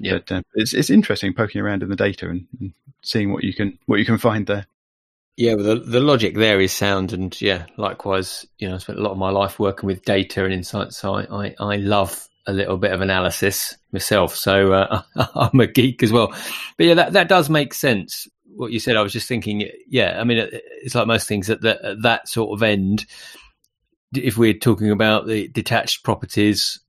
Yeah. 0.00 0.14
But 0.14 0.32
uh, 0.32 0.42
it's 0.54 0.74
it's 0.74 0.90
interesting 0.90 1.34
poking 1.34 1.60
around 1.60 1.82
in 1.82 1.88
the 1.88 1.96
data 1.96 2.28
and, 2.28 2.46
and, 2.60 2.72
seeing 3.02 3.32
what 3.32 3.44
you 3.44 3.54
can 3.54 3.78
what 3.86 4.00
you 4.00 4.04
can 4.04 4.18
find 4.18 4.46
there. 4.46 4.66
Yeah, 5.36 5.54
well, 5.54 5.64
the 5.64 5.74
the 5.76 6.00
logic 6.00 6.34
there 6.34 6.60
is 6.60 6.72
sound, 6.72 7.12
and 7.12 7.40
yeah, 7.40 7.66
likewise, 7.76 8.44
you 8.58 8.68
know, 8.68 8.74
I 8.74 8.78
spent 8.78 8.98
a 8.98 9.02
lot 9.02 9.12
of 9.12 9.18
my 9.18 9.30
life 9.30 9.60
working 9.60 9.86
with 9.86 10.04
data 10.04 10.44
and 10.44 10.52
insights, 10.52 10.96
so 10.96 11.14
I 11.14 11.26
I, 11.30 11.54
I 11.60 11.76
love 11.76 12.28
a 12.46 12.52
little 12.52 12.78
bit 12.78 12.92
of 12.92 13.02
analysis 13.02 13.76
myself. 13.92 14.34
So 14.34 14.72
uh, 14.72 15.02
I'm 15.34 15.60
a 15.60 15.66
geek 15.66 16.02
as 16.02 16.10
well. 16.10 16.34
But 16.76 16.86
yeah, 16.86 16.94
that 16.94 17.12
that 17.12 17.28
does 17.28 17.48
make 17.48 17.72
sense. 17.74 18.26
What 18.58 18.72
you 18.72 18.80
said, 18.80 18.96
I 18.96 19.02
was 19.02 19.12
just 19.12 19.28
thinking. 19.28 19.68
Yeah, 19.88 20.20
I 20.20 20.24
mean, 20.24 20.48
it's 20.82 20.94
like 20.94 21.06
most 21.06 21.28
things 21.28 21.48
at, 21.48 21.60
the, 21.60 21.84
at 21.84 22.02
that 22.02 22.28
sort 22.28 22.56
of 22.56 22.62
end. 22.62 23.06
If 24.12 24.36
we're 24.36 24.54
talking 24.54 24.90
about 24.90 25.26
the 25.26 25.46
detached 25.48 26.02
properties, 26.02 26.80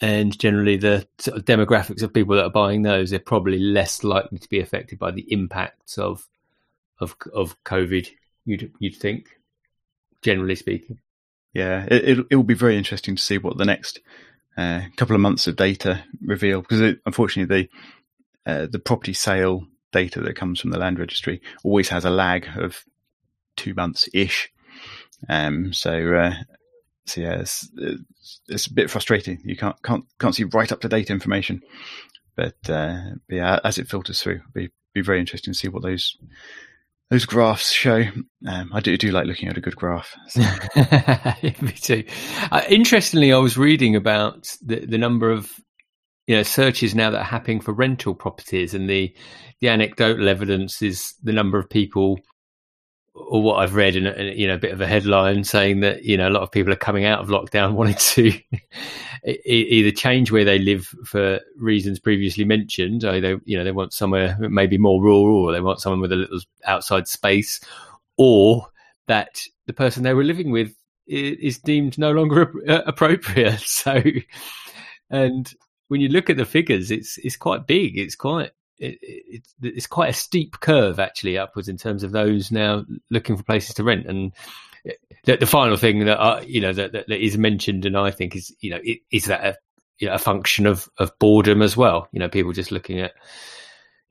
and 0.00 0.36
generally 0.36 0.76
the 0.76 1.06
sort 1.18 1.38
of 1.38 1.44
demographics 1.44 2.02
of 2.02 2.12
people 2.12 2.34
that 2.34 2.44
are 2.44 2.50
buying 2.50 2.82
those, 2.82 3.10
they're 3.10 3.18
probably 3.20 3.58
less 3.58 4.02
likely 4.02 4.38
to 4.38 4.48
be 4.48 4.60
affected 4.60 4.98
by 4.98 5.10
the 5.10 5.26
impacts 5.32 5.96
of 5.96 6.26
of 6.98 7.14
of 7.32 7.62
COVID. 7.62 8.08
You'd 8.44 8.72
you'd 8.78 8.96
think, 8.96 9.28
generally 10.22 10.56
speaking. 10.56 10.98
Yeah, 11.54 11.86
it 11.88 12.26
it 12.30 12.36
will 12.36 12.42
be 12.42 12.54
very 12.54 12.76
interesting 12.76 13.16
to 13.16 13.22
see 13.22 13.38
what 13.38 13.58
the 13.58 13.64
next 13.64 14.00
uh, 14.56 14.82
couple 14.96 15.14
of 15.14 15.22
months 15.22 15.46
of 15.46 15.56
data 15.56 16.02
reveal 16.20 16.62
because 16.62 16.80
it, 16.80 16.98
unfortunately 17.06 17.68
the 18.46 18.50
uh, 18.50 18.66
the 18.66 18.78
property 18.78 19.12
sale 19.12 19.66
data 19.96 20.20
that 20.20 20.36
comes 20.36 20.60
from 20.60 20.70
the 20.70 20.78
land 20.78 20.98
registry 20.98 21.40
always 21.64 21.88
has 21.88 22.04
a 22.04 22.10
lag 22.10 22.46
of 22.56 22.84
two 23.56 23.74
months 23.74 24.08
ish. 24.12 24.52
Um, 25.28 25.72
so 25.72 26.14
uh, 26.14 26.34
so 27.06 27.20
yeah, 27.20 27.40
it's, 27.40 27.68
it's 28.48 28.66
a 28.66 28.74
bit 28.74 28.90
frustrating. 28.90 29.38
You 29.44 29.56
can't 29.56 29.80
can't 29.82 30.04
can't 30.18 30.34
see 30.34 30.44
right 30.44 30.70
up 30.70 30.80
to 30.80 30.88
date 30.88 31.10
information, 31.10 31.62
but, 32.34 32.56
uh, 32.68 32.98
but 33.28 33.36
yeah, 33.36 33.60
as 33.64 33.78
it 33.78 33.88
filters 33.88 34.20
through, 34.20 34.36
it 34.36 34.54
be 34.54 34.70
be 34.92 35.02
very 35.02 35.20
interesting 35.20 35.52
to 35.52 35.58
see 35.58 35.68
what 35.68 35.82
those 35.82 36.16
those 37.10 37.24
graphs 37.24 37.70
show. 37.70 38.02
Um, 38.46 38.70
I 38.72 38.80
do 38.80 38.96
do 38.96 39.12
like 39.12 39.26
looking 39.26 39.48
at 39.48 39.56
a 39.56 39.60
good 39.60 39.76
graph. 39.76 40.16
So. 40.28 40.40
Me 41.62 41.72
too. 41.72 42.04
Uh, 42.50 42.62
interestingly, 42.68 43.32
I 43.32 43.38
was 43.38 43.56
reading 43.56 43.94
about 43.94 44.54
the 44.62 44.84
the 44.84 44.98
number 44.98 45.30
of 45.30 45.50
you 46.26 46.36
know 46.36 46.42
searches 46.42 46.94
now 46.94 47.10
that 47.10 47.20
are 47.20 47.24
happening 47.24 47.60
for 47.60 47.72
rental 47.72 48.14
properties, 48.14 48.74
and 48.74 48.88
the 48.88 49.14
the 49.60 49.68
anecdotal 49.68 50.28
evidence 50.28 50.82
is 50.82 51.14
the 51.22 51.32
number 51.32 51.58
of 51.58 51.70
people 51.70 52.18
or 53.16 53.42
what 53.42 53.56
I've 53.56 53.74
read 53.74 53.96
in 53.96 54.06
a, 54.06 54.34
you 54.34 54.46
know 54.46 54.54
a 54.54 54.58
bit 54.58 54.72
of 54.72 54.80
a 54.80 54.86
headline 54.86 55.44
saying 55.44 55.80
that 55.80 56.04
you 56.04 56.16
know 56.16 56.28
a 56.28 56.30
lot 56.30 56.42
of 56.42 56.50
people 56.50 56.72
are 56.72 56.76
coming 56.76 57.04
out 57.04 57.20
of 57.20 57.28
lockdown 57.28 57.72
wanting 57.74 57.96
to 57.96 58.32
either 59.24 59.90
change 59.90 60.30
where 60.30 60.44
they 60.44 60.58
live 60.58 60.86
for 61.04 61.40
reasons 61.56 61.98
previously 61.98 62.44
mentioned, 62.44 63.04
either 63.04 63.40
you 63.44 63.56
know 63.56 63.64
they 63.64 63.72
want 63.72 63.92
somewhere 63.92 64.36
maybe 64.38 64.78
more 64.78 65.02
rural, 65.02 65.46
or 65.46 65.52
they 65.52 65.60
want 65.60 65.80
someone 65.80 66.00
with 66.00 66.12
a 66.12 66.16
little 66.16 66.40
outside 66.64 67.08
space, 67.08 67.60
or 68.16 68.66
that 69.06 69.42
the 69.66 69.72
person 69.72 70.02
they 70.02 70.14
were 70.14 70.24
living 70.24 70.50
with 70.50 70.74
is 71.06 71.58
deemed 71.58 71.98
no 71.98 72.12
longer 72.12 72.52
appropriate. 72.86 73.60
So, 73.66 74.02
and 75.08 75.52
when 75.88 76.00
you 76.00 76.08
look 76.08 76.30
at 76.30 76.36
the 76.36 76.44
figures, 76.44 76.90
it's 76.90 77.18
it's 77.18 77.36
quite 77.36 77.66
big. 77.66 77.98
It's 77.98 78.16
quite 78.16 78.50
it, 78.78 78.98
it's 79.00 79.54
it's 79.62 79.86
quite 79.86 80.10
a 80.10 80.14
steep 80.14 80.60
curve 80.60 80.98
actually 80.98 81.38
upwards 81.38 81.68
in 81.68 81.76
terms 81.76 82.02
of 82.02 82.12
those 82.12 82.50
now 82.50 82.84
looking 83.10 83.36
for 83.36 83.42
places 83.42 83.74
to 83.76 83.84
rent. 83.84 84.06
And 84.06 84.32
the, 85.24 85.36
the 85.36 85.46
final 85.46 85.76
thing 85.76 86.04
that 86.06 86.20
I, 86.20 86.40
you 86.42 86.60
know 86.60 86.72
that, 86.72 86.92
that, 86.92 87.08
that 87.08 87.24
is 87.24 87.38
mentioned, 87.38 87.86
and 87.86 87.96
I 87.96 88.10
think 88.10 88.36
is 88.36 88.54
you 88.60 88.70
know 88.70 88.80
it, 88.82 89.00
is 89.10 89.26
that 89.26 89.44
a, 89.44 89.56
you 89.98 90.08
know, 90.08 90.14
a 90.14 90.18
function 90.18 90.66
of 90.66 90.88
of 90.98 91.18
boredom 91.18 91.62
as 91.62 91.76
well. 91.76 92.08
You 92.12 92.20
know, 92.20 92.28
people 92.28 92.52
just 92.52 92.72
looking 92.72 93.00
at 93.00 93.12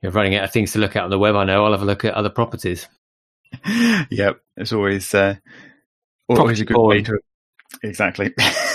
you 0.02 0.08
know, 0.08 0.14
running 0.14 0.34
out 0.34 0.44
of 0.44 0.52
things 0.52 0.72
to 0.72 0.78
look 0.78 0.96
at 0.96 1.04
on 1.04 1.10
the 1.10 1.18
web. 1.18 1.36
I 1.36 1.44
know 1.44 1.64
I'll 1.64 1.72
have 1.72 1.82
a 1.82 1.86
look 1.86 2.04
at 2.04 2.14
other 2.14 2.30
properties. 2.30 2.88
yep, 4.10 4.40
it's 4.56 4.72
always 4.72 5.14
uh, 5.14 5.36
always 6.28 6.38
Property 6.38 6.62
a 6.62 6.64
good 6.64 6.78
way 6.78 7.02
to 7.02 7.18
exactly 7.82 8.34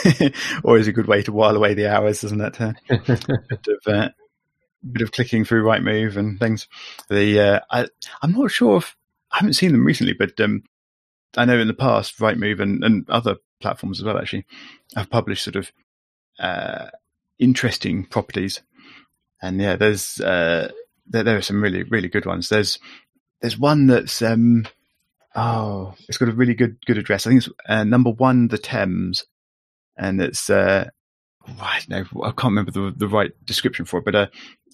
always 0.63 0.88
a 0.88 0.93
good 0.93 1.08
way 1.08 1.22
to 1.24 1.31
while 1.31 1.55
away 1.55 1.74
the 1.74 1.88
hours, 1.88 2.24
isn't 2.24 2.41
it? 2.41 2.62
Uh, 2.62 2.74
bit 2.89 3.67
of 3.67 3.93
uh, 3.93 4.10
bit 4.89 5.01
of 5.01 5.12
clicking 5.12 5.46
through 5.46 5.63
Rightmove 5.63 6.17
and 6.17 6.39
things. 6.39 6.67
The 7.10 7.39
uh, 7.39 7.60
I, 7.70 7.88
I'm 8.22 8.34
not 8.34 8.51
sure 8.51 8.77
if 8.77 8.96
I 9.31 9.38
haven't 9.38 9.53
seen 9.53 9.72
them 9.72 9.86
recently, 9.86 10.13
but 10.13 10.39
um, 10.39 10.63
I 11.38 11.46
know 11.46 11.60
in 11.60 11.67
the 11.67 11.74
past 11.74 12.20
Rightmove 12.20 12.60
and, 12.60 12.84
and 12.84 13.10
other 13.10 13.38
platforms 13.62 14.00
as 14.00 14.05
well 14.05 14.17
actually 14.17 14.46
have 14.96 15.10
published 15.10 15.43
sort 15.43 15.55
of 15.55 15.72
uh, 16.39 16.88
interesting 17.39 18.05
properties. 18.05 18.62
And 19.41 19.62
yeah, 19.62 19.75
there's 19.75 20.20
uh, 20.20 20.72
there, 21.08 21.24
there 21.24 21.38
are 21.38 21.41
some 21.41 21.62
really 21.62 21.84
really 21.84 22.10
good 22.10 22.25
ones. 22.25 22.50
There's 22.50 22.79
there's 23.41 23.58
one 23.58 23.88
that's 23.88 24.22
um, 24.22 24.65
oh, 25.35 25.93
it's 26.07 26.17
got 26.17 26.29
a 26.29 26.33
really 26.33 26.53
good 26.53 26.77
good 26.85 26.97
address. 26.97 27.25
I 27.25 27.31
think 27.31 27.45
it's 27.45 27.50
uh, 27.67 27.83
number 27.83 28.11
one, 28.11 28.47
the 28.47 28.57
Thames, 28.57 29.25
and 29.97 30.21
it's 30.21 30.50
uh, 30.50 30.89
I 31.47 31.81
don't 31.88 32.13
know, 32.13 32.23
I 32.23 32.31
can't 32.31 32.51
remember 32.51 32.71
the 32.71 32.93
the 32.95 33.07
right 33.07 33.31
description 33.45 33.85
for 33.85 34.00
it, 34.00 34.05
but 34.05 34.15
uh, 34.15 34.27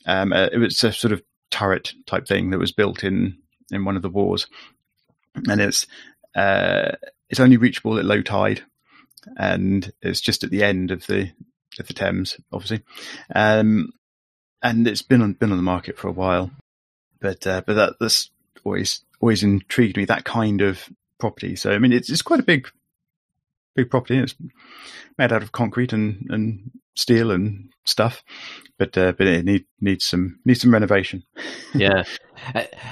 um, 0.05 0.33
uh, 0.33 0.47
it 0.51 0.57
was 0.57 0.83
a 0.83 0.91
sort 0.91 1.13
of 1.13 1.21
turret 1.51 1.93
type 2.05 2.27
thing 2.27 2.49
that 2.49 2.59
was 2.59 2.71
built 2.71 3.03
in 3.03 3.37
in 3.71 3.85
one 3.85 3.95
of 3.95 4.01
the 4.01 4.09
wars, 4.09 4.47
and 5.47 5.61
it's 5.61 5.85
uh, 6.35 6.91
it's 7.29 7.39
only 7.39 7.57
reachable 7.57 7.97
at 7.97 8.05
low 8.05 8.21
tide, 8.21 8.63
and 9.37 9.91
it's 10.01 10.21
just 10.21 10.43
at 10.43 10.49
the 10.49 10.63
end 10.63 10.91
of 10.91 11.05
the 11.07 11.31
of 11.79 11.87
the 11.87 11.93
Thames, 11.93 12.37
obviously, 12.51 12.83
um, 13.35 13.91
and 14.61 14.87
it's 14.87 15.01
been 15.01 15.21
on 15.21 15.33
been 15.33 15.51
on 15.51 15.57
the 15.57 15.63
market 15.63 15.97
for 15.97 16.07
a 16.07 16.13
while, 16.13 16.51
but 17.19 17.45
uh, 17.45 17.61
but 17.65 17.73
that 17.73 17.93
that's 17.99 18.29
always 18.63 19.01
always 19.19 19.43
intrigued 19.43 19.97
me 19.97 20.05
that 20.05 20.25
kind 20.25 20.61
of 20.61 20.89
property. 21.19 21.55
So 21.55 21.71
I 21.71 21.79
mean, 21.79 21.91
it's 21.91 22.09
it's 22.09 22.21
quite 22.21 22.39
a 22.39 22.43
big 22.43 22.67
big 23.75 23.89
property. 23.89 24.17
It's 24.17 24.35
made 25.17 25.31
out 25.31 25.43
of 25.43 25.51
concrete 25.51 25.93
and, 25.93 26.25
and 26.29 26.71
steel 26.95 27.31
and 27.31 27.69
stuff, 27.85 28.23
but 28.77 28.97
uh, 28.97 29.13
but 29.13 29.27
it 29.27 29.45
need, 29.45 29.65
needs 29.79 30.05
some 30.05 30.39
needs 30.43 30.61
some 30.61 30.73
renovation. 30.73 31.23
yeah, 31.73 32.03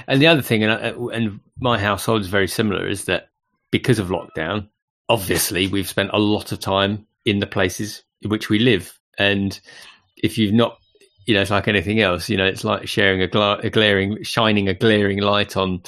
and 0.08 0.22
the 0.22 0.26
other 0.28 0.42
thing, 0.42 0.64
and 0.64 0.72
uh, 0.72 1.06
and 1.08 1.40
my 1.58 1.78
household 1.78 2.22
is 2.22 2.28
very 2.28 2.48
similar, 2.48 2.88
is 2.88 3.04
that 3.04 3.28
because 3.70 3.98
of 3.98 4.08
lockdown, 4.08 4.68
obviously 5.08 5.66
we've 5.66 5.88
spent 5.88 6.10
a 6.12 6.18
lot 6.18 6.52
of 6.52 6.60
time 6.60 7.06
in 7.26 7.40
the 7.40 7.46
places 7.46 8.04
in 8.22 8.30
which 8.30 8.48
we 8.48 8.58
live, 8.58 8.98
and 9.18 9.60
if 10.16 10.38
you've 10.38 10.54
not 10.54 10.78
you 11.26 11.34
know, 11.34 11.42
it's 11.42 11.50
like 11.50 11.68
anything 11.68 12.00
else. 12.00 12.28
You 12.28 12.36
know, 12.36 12.46
it's 12.46 12.64
like 12.64 12.88
sharing 12.88 13.20
a, 13.20 13.26
gla- 13.26 13.58
a, 13.62 13.68
glaring, 13.68 14.22
shining 14.22 14.68
a 14.68 14.74
glaring 14.74 15.20
light 15.20 15.56
on 15.56 15.82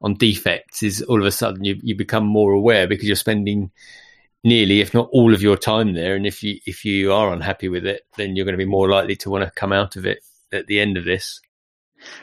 on 0.00 0.14
defects. 0.14 0.82
Is 0.82 1.02
all 1.02 1.20
of 1.20 1.26
a 1.26 1.32
sudden 1.32 1.64
you 1.64 1.78
you 1.82 1.96
become 1.96 2.24
more 2.24 2.52
aware 2.52 2.86
because 2.86 3.06
you're 3.06 3.16
spending 3.16 3.70
nearly, 4.44 4.80
if 4.80 4.94
not 4.94 5.08
all, 5.12 5.34
of 5.34 5.42
your 5.42 5.56
time 5.56 5.94
there. 5.94 6.14
And 6.14 6.26
if 6.26 6.42
you 6.42 6.58
if 6.66 6.84
you 6.84 7.12
are 7.12 7.32
unhappy 7.32 7.68
with 7.68 7.84
it, 7.84 8.02
then 8.16 8.36
you're 8.36 8.46
going 8.46 8.54
to 8.54 8.64
be 8.64 8.70
more 8.70 8.88
likely 8.88 9.16
to 9.16 9.30
want 9.30 9.44
to 9.44 9.50
come 9.50 9.72
out 9.72 9.96
of 9.96 10.06
it 10.06 10.20
at 10.52 10.68
the 10.68 10.80
end 10.80 10.96
of 10.96 11.04
this. 11.04 11.40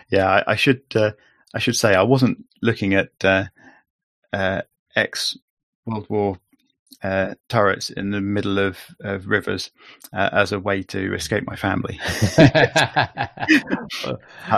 Yeah, 0.09 0.27
I, 0.29 0.53
I 0.53 0.55
should 0.55 0.83
uh, 0.95 1.11
I 1.53 1.59
should 1.59 1.75
say 1.75 1.93
I 1.93 2.03
wasn't 2.03 2.45
looking 2.61 2.93
at 2.93 3.11
uh, 3.23 3.45
uh, 4.31 4.61
ex 4.95 5.37
World 5.85 6.07
War 6.09 6.39
uh, 7.01 7.35
turrets 7.49 7.89
in 7.89 8.11
the 8.11 8.21
middle 8.21 8.59
of, 8.59 8.77
of 9.01 9.27
rivers 9.27 9.71
uh, 10.13 10.29
as 10.31 10.51
a 10.51 10.59
way 10.59 10.83
to 10.83 11.13
escape 11.13 11.43
my 11.45 11.55
family. 11.55 11.99
I, 12.37 13.27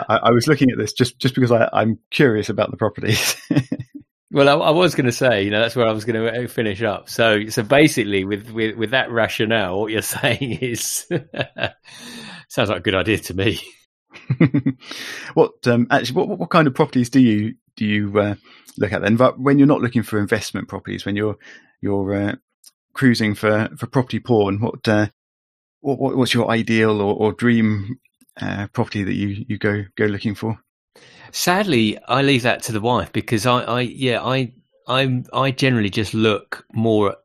I, 0.08 0.32
was 0.32 0.48
looking 0.48 0.70
at 0.72 0.78
this 0.78 0.94
just, 0.94 1.20
just 1.20 1.36
because 1.36 1.52
I, 1.52 1.70
am 1.74 2.00
curious 2.12 2.50
about 2.50 2.72
the 2.72 2.78
properties. 2.78 3.36
Well, 4.36 4.50
I, 4.50 4.68
I 4.68 4.72
was 4.72 4.96
going 4.96 5.06
to 5.06 5.14
say, 5.14 5.44
you 5.44 5.50
know, 5.50 5.62
that's 5.62 5.78
where 5.78 5.88
I 5.88 5.94
was 5.94 6.04
going 6.04 6.22
to 6.22 6.44
uh, 6.44 6.48
finish 6.50 6.82
up. 6.82 7.10
So, 7.10 7.48
so 7.48 7.64
basically, 7.64 8.26
with 8.26 8.50
with, 8.50 8.76
with 8.76 8.92
that 8.92 9.10
rationale, 9.10 9.80
what 9.80 9.94
you're 9.94 10.02
saying 10.02 10.60
is 10.62 11.08
sounds 12.50 12.70
like 12.70 12.80
a 12.80 12.82
good 12.82 12.96
idea 12.96 13.20
to 13.20 13.34
me. 13.34 13.62
what 15.36 15.66
um, 15.68 15.88
actually, 15.90 16.16
what, 16.16 16.38
what 16.38 16.50
kind 16.50 16.68
of 16.68 16.74
properties 16.74 17.10
do 17.10 17.22
you 17.22 17.56
do 17.78 17.86
you 17.86 18.20
uh, 18.20 18.36
look 18.78 18.92
at 18.92 19.02
then? 19.02 19.16
But 19.16 19.40
when 19.40 19.58
you're 19.58 19.68
not 19.68 19.80
looking 19.80 20.04
for 20.04 20.20
investment 20.20 20.68
properties, 20.68 21.06
when 21.06 21.16
you're 21.16 21.38
you're 21.82 22.14
uh, 22.14 22.36
cruising 22.94 23.36
for, 23.36 23.70
for 23.78 23.88
property 23.88 24.20
porn, 24.20 24.60
what, 24.60 24.88
uh, 24.88 25.08
what 25.82 26.18
what's 26.18 26.34
your 26.34 26.50
ideal 26.50 27.02
or, 27.02 27.16
or 27.16 27.34
dream 27.34 28.00
uh, 28.42 28.68
property 28.74 29.04
that 29.04 29.14
you, 29.14 29.46
you 29.48 29.58
go 29.58 29.84
go 29.96 30.06
looking 30.06 30.36
for? 30.36 30.58
Sadly, 31.32 31.98
I 32.08 32.22
leave 32.22 32.44
that 32.44 32.64
to 32.64 32.72
the 32.72 32.82
wife 32.82 33.12
because 33.12 33.46
I, 33.46 33.62
I 33.62 33.82
yeah, 33.82 34.24
I, 34.24 34.54
I'm, 34.88 35.26
I 35.34 35.52
generally 35.52 35.90
just 35.90 36.14
look 36.14 36.66
more 36.74 37.16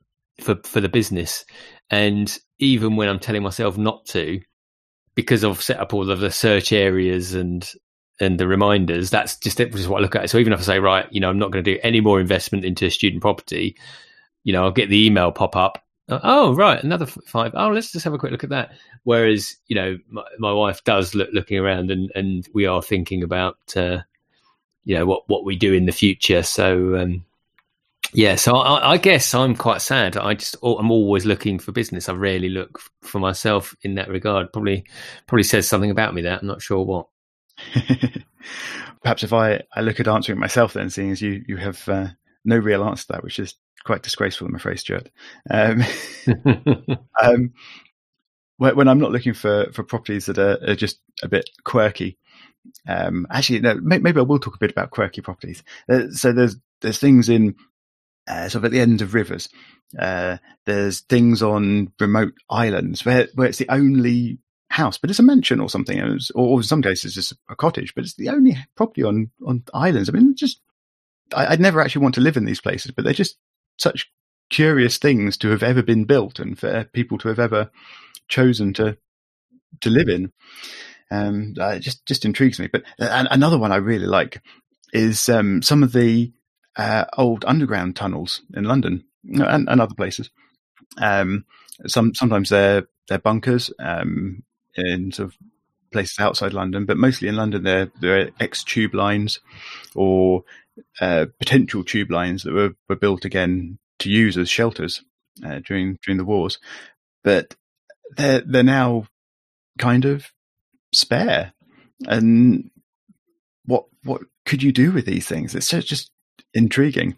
for 0.41 0.57
for 0.65 0.81
the 0.81 0.89
business, 0.89 1.45
and 1.91 2.37
even 2.59 2.97
when 2.97 3.09
I'm 3.09 3.21
telling 3.21 3.43
myself 3.43 3.79
not 3.79 4.05
to, 4.07 4.41
because 5.15 5.45
I've 5.45 5.63
set 5.63 5.81
up 5.81 5.95
all 5.95 6.11
of 6.11 6.21
the 6.21 6.31
search 6.31 6.73
areas 6.73 7.35
and 7.35 7.69
and 8.21 8.39
the 8.39 8.47
reminders, 8.47 9.09
that's 9.09 9.39
just, 9.39 9.57
just 9.57 9.89
what 9.89 9.99
I 9.99 10.03
look 10.03 10.17
at. 10.17 10.29
So 10.29 10.37
even 10.37 10.53
if 10.53 10.61
I 10.61 10.63
say, 10.63 10.79
right, 10.79 11.11
you 11.11 11.21
know, 11.21 11.31
I'm 11.31 11.39
not 11.39 11.51
going 11.51 11.65
to 11.65 11.75
do 11.75 11.81
any 11.83 12.01
more 12.03 12.21
investment 12.21 12.67
into 12.67 12.91
student 12.91 13.23
property, 13.23 13.79
you 14.45 14.53
know, 14.53 14.65
I'll 14.65 14.71
get 14.71 14.89
the 14.89 15.07
email 15.07 15.33
pop 15.33 15.57
up. 15.57 15.85
Oh, 16.09 16.55
right, 16.55 16.83
another 16.83 17.07
five. 17.07 17.53
Oh, 17.55 17.69
let's 17.69 17.93
just 17.93 18.05
have 18.05 18.15
a 18.15 18.19
quick 18.19 18.33
look 18.33 18.43
at 18.43 18.51
that. 18.51 18.73
Whereas, 19.05 19.57
you 19.69 19.77
know, 19.77 19.97
my, 20.09 20.25
my 20.39 20.53
wife 20.53 20.83
does 20.83 21.15
look 21.15 21.29
looking 21.33 21.59
around, 21.59 21.91
and 21.91 22.11
and 22.17 22.49
we 22.53 22.67
are 22.67 22.83
thinking 22.83 23.23
about, 23.23 23.59
uh, 23.77 23.99
you 24.85 24.97
know, 24.97 25.07
what 25.07 25.23
what 25.29 25.45
we 25.45 25.55
do 25.55 25.73
in 25.73 25.87
the 25.87 25.93
future. 25.93 26.43
So, 26.43 26.97
um, 26.97 27.25
yeah, 28.13 28.35
so 28.35 28.57
I, 28.57 28.93
I, 28.93 28.97
guess 28.97 29.35
I'm 29.35 29.55
quite 29.55 29.83
sad. 29.83 30.17
I 30.17 30.35
just 30.35 30.57
I'm 30.65 30.91
always 30.91 31.27
looking 31.27 31.61
for 31.61 31.71
business. 31.71 32.09
I 32.09 32.15
rarely 32.15 32.49
look 32.49 32.81
for 33.03 33.21
myself 33.21 33.77
in 33.83 33.95
that 33.95 34.09
regard. 34.09 34.53
Probably 34.53 34.85
probably 35.29 35.45
says 35.45 35.69
something 35.69 35.93
about 35.93 36.13
me. 36.13 36.23
That 36.23 36.41
I'm 36.41 36.49
not 36.49 36.63
sure 36.63 36.85
what. 36.85 37.07
Perhaps 39.03 39.23
if 39.23 39.33
I, 39.33 39.63
I 39.75 39.81
look 39.81 40.01
at 40.01 40.09
answering 40.09 40.41
myself, 40.41 40.73
then 40.73 40.91
seeing 40.91 41.13
as 41.13 41.23
you 41.23 41.45
you 41.47 41.57
have 41.57 41.89
uh, 41.89 42.09
no 42.45 42.57
real 42.57 42.85
answer 42.85 43.07
to 43.07 43.13
that, 43.13 43.25
which 43.25 43.39
is 43.39 43.55
quite 43.85 44.03
disgraceful, 44.03 44.47
I'm 44.47 44.55
afraid, 44.55 44.79
Stuart. 44.79 45.11
Um, 45.51 45.83
um, 47.23 47.53
when 48.57 48.89
I'm 48.89 48.99
not 48.99 49.13
looking 49.13 49.35
for 49.35 49.71
for 49.73 49.83
properties 49.83 50.27
that 50.27 50.39
are, 50.39 50.59
are 50.69 50.77
just 50.77 51.01
a 51.23 51.29
bit 51.29 51.49
quirky. 51.65 52.19
Um, 52.87 53.27
actually, 53.31 53.61
no, 53.61 53.79
maybe 53.83 54.21
I 54.21 54.23
will 54.23 54.39
talk 54.39 54.55
a 54.55 54.61
bit 54.61 54.71
about 54.71 54.91
quirky 54.91 55.23
properties. 55.23 55.63
Uh, 55.89 56.11
so 56.11 56.33
there's 56.33 56.57
there's 56.83 56.99
things 56.99 57.29
in 57.29 57.55
uh, 58.31 58.49
sort 58.49 58.61
of 58.61 58.65
at 58.67 58.71
the 58.71 58.81
end 58.81 59.03
of 59.03 59.15
rivers. 59.15 59.49
Uh, 59.99 60.37
there's 60.67 61.01
things 61.01 61.43
on 61.43 61.93
remote 61.99 62.35
islands 62.49 63.05
where, 63.05 63.29
where 63.35 63.49
it's 63.49 63.59
the 63.59 63.69
only 63.71 64.39
house, 64.69 64.99
but 64.99 65.11
it's 65.11 65.19
a 65.19 65.25
mansion 65.25 65.61
or 65.61 65.69
something, 65.69 66.01
or, 66.01 66.19
or 66.35 66.59
in 66.59 66.63
some 66.63 66.83
cases 66.83 67.17
it's 67.17 67.33
a 67.49 67.57
cottage, 67.57 67.95
but 67.95 68.05
it's 68.05 68.15
the 68.15 68.29
only 68.29 68.57
property 68.77 69.03
on, 69.03 69.31
on 69.47 69.65
islands. 69.75 70.09
I 70.09 70.13
mean, 70.13 70.35
just, 70.37 70.61
I, 71.35 71.51
would 71.51 71.61
never 71.61 71.81
actually 71.81 72.03
want 72.03 72.15
to 72.17 72.21
live 72.21 72.37
in 72.37 72.45
these 72.45 72.61
places, 72.61 72.93
but 72.93 73.05
they're 73.05 73.13
just 73.13 73.37
such 73.79 74.11
curious 74.51 74.99
things 74.99 75.37
to 75.39 75.51
have 75.51 75.63
ever 75.63 75.83
been 75.83 76.05
built 76.05 76.39
and 76.39 76.59
for 76.59 76.85
people 76.93 77.19
to 77.19 77.29
have 77.29 77.39
ever 77.39 77.71
chosen 78.29 78.73
to, 78.75 78.97
to 79.81 79.91
live 79.91 80.09
in. 80.09 80.33
Um, 81.11 81.55
it 81.57 81.81
just, 81.81 82.05
just 82.07 82.25
intrigues 82.25 82.59
me. 82.59 82.69
But 82.69 82.83
uh, 82.99 83.27
another 83.31 83.59
one 83.59 83.73
I 83.73 83.77
really 83.77 84.07
like 84.07 84.43
is, 84.93 85.29
um, 85.29 85.63
some 85.63 85.83
of 85.83 85.93
the, 85.93 86.33
uh, 86.77 87.05
old 87.17 87.45
underground 87.47 87.97
tunnels 87.97 88.43
in 88.55 88.65
London 88.65 89.05
and, 89.25 89.69
and 89.69 89.81
other 89.81 89.95
places. 89.95 90.31
Um, 90.99 91.45
some 91.87 92.15
sometimes 92.15 92.49
they're 92.49 92.87
they're 93.09 93.19
bunkers 93.19 93.71
um, 93.79 94.43
in 94.75 95.13
sort 95.13 95.31
of 95.31 95.37
places 95.93 96.19
outside 96.19 96.53
London, 96.53 96.87
but 96.87 96.97
mostly 96.97 97.29
in 97.29 97.37
London 97.37 97.63
they're 97.63 97.91
they're 98.01 98.31
ex 98.41 98.65
tube 98.65 98.95
lines 98.95 99.41
or 99.95 100.45
uh, 101.01 101.27
potential 101.39 101.85
tube 101.85 102.11
lines 102.11 102.43
that 102.43 102.53
were, 102.53 102.75
were 102.89 102.97
built 102.97 103.25
again 103.25 103.79
to 103.99 104.11
use 104.11 104.37
as 104.37 104.49
shelters 104.49 105.03
uh, 105.45 105.61
during 105.67 105.99
during 106.05 106.19
the 106.19 106.25
wars, 106.25 106.59
but 107.23 107.55
they're 108.17 108.41
they're 108.41 108.63
now 108.63 109.07
kind 109.79 110.05
of 110.05 110.27
spare. 110.93 111.53
And 112.07 112.71
what 113.65 113.85
what 114.05 114.23
could 114.47 114.63
you 114.63 114.73
do 114.73 114.93
with 114.93 115.07
these 115.07 115.27
things? 115.27 115.55
It's 115.55 115.69
just 115.69 116.11
intriguing. 116.55 117.17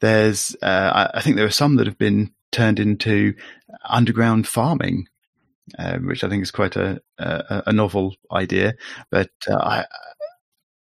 There's, 0.00 0.56
uh, 0.62 1.10
I 1.14 1.20
think 1.20 1.36
there 1.36 1.46
are 1.46 1.50
some 1.50 1.76
that 1.76 1.86
have 1.86 1.98
been 1.98 2.32
turned 2.50 2.80
into 2.80 3.34
underground 3.88 4.46
farming, 4.46 5.06
uh, 5.78 5.98
which 5.98 6.24
I 6.24 6.28
think 6.28 6.42
is 6.42 6.50
quite 6.50 6.76
a, 6.76 7.00
a, 7.18 7.62
a 7.68 7.72
novel 7.72 8.14
idea. 8.32 8.74
But 9.10 9.30
uh, 9.48 9.56
I, 9.56 9.84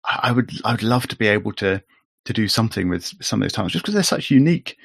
I 0.04 0.32
would, 0.32 0.50
I 0.64 0.72
would 0.72 0.82
love 0.82 1.06
to 1.08 1.16
be 1.16 1.28
able 1.28 1.52
to 1.54 1.82
to 2.24 2.32
do 2.32 2.48
something 2.48 2.88
with 2.88 3.12
some 3.22 3.40
of 3.40 3.44
those 3.44 3.52
tunnels, 3.52 3.72
just 3.72 3.84
because 3.84 3.94
they're 3.94 4.02
such 4.02 4.30
unique 4.30 4.76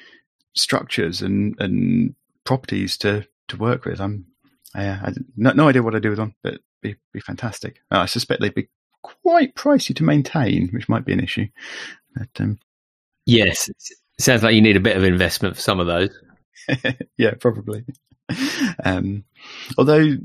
structures 0.54 1.22
and 1.22 1.54
and 1.58 2.14
properties 2.44 2.96
to 2.98 3.26
to 3.48 3.56
work 3.56 3.84
with. 3.84 4.00
I'm, 4.00 4.26
I, 4.74 4.88
I 4.88 5.12
no, 5.36 5.52
no 5.52 5.68
idea 5.68 5.82
what 5.82 5.94
I'd 5.94 6.02
do 6.02 6.10
with 6.10 6.18
them, 6.18 6.34
but 6.42 6.60
be 6.82 6.96
be 7.12 7.20
fantastic. 7.20 7.80
I 7.90 8.06
suspect 8.06 8.40
they'd 8.40 8.54
be 8.54 8.68
quite 9.02 9.54
pricey 9.54 9.94
to 9.96 10.04
maintain, 10.04 10.68
which 10.72 10.88
might 10.88 11.04
be 11.04 11.12
an 11.12 11.20
issue. 11.20 11.46
But 12.14 12.28
um, 12.40 12.58
Yes, 13.26 13.68
it 13.68 13.76
sounds 14.18 14.42
like 14.42 14.54
you 14.54 14.62
need 14.62 14.76
a 14.76 14.80
bit 14.80 14.96
of 14.96 15.04
investment 15.04 15.54
for 15.54 15.62
some 15.62 15.78
of 15.78 15.86
those. 15.86 16.10
yeah, 17.16 17.34
probably. 17.38 17.84
Um, 18.84 19.24
although 19.78 20.16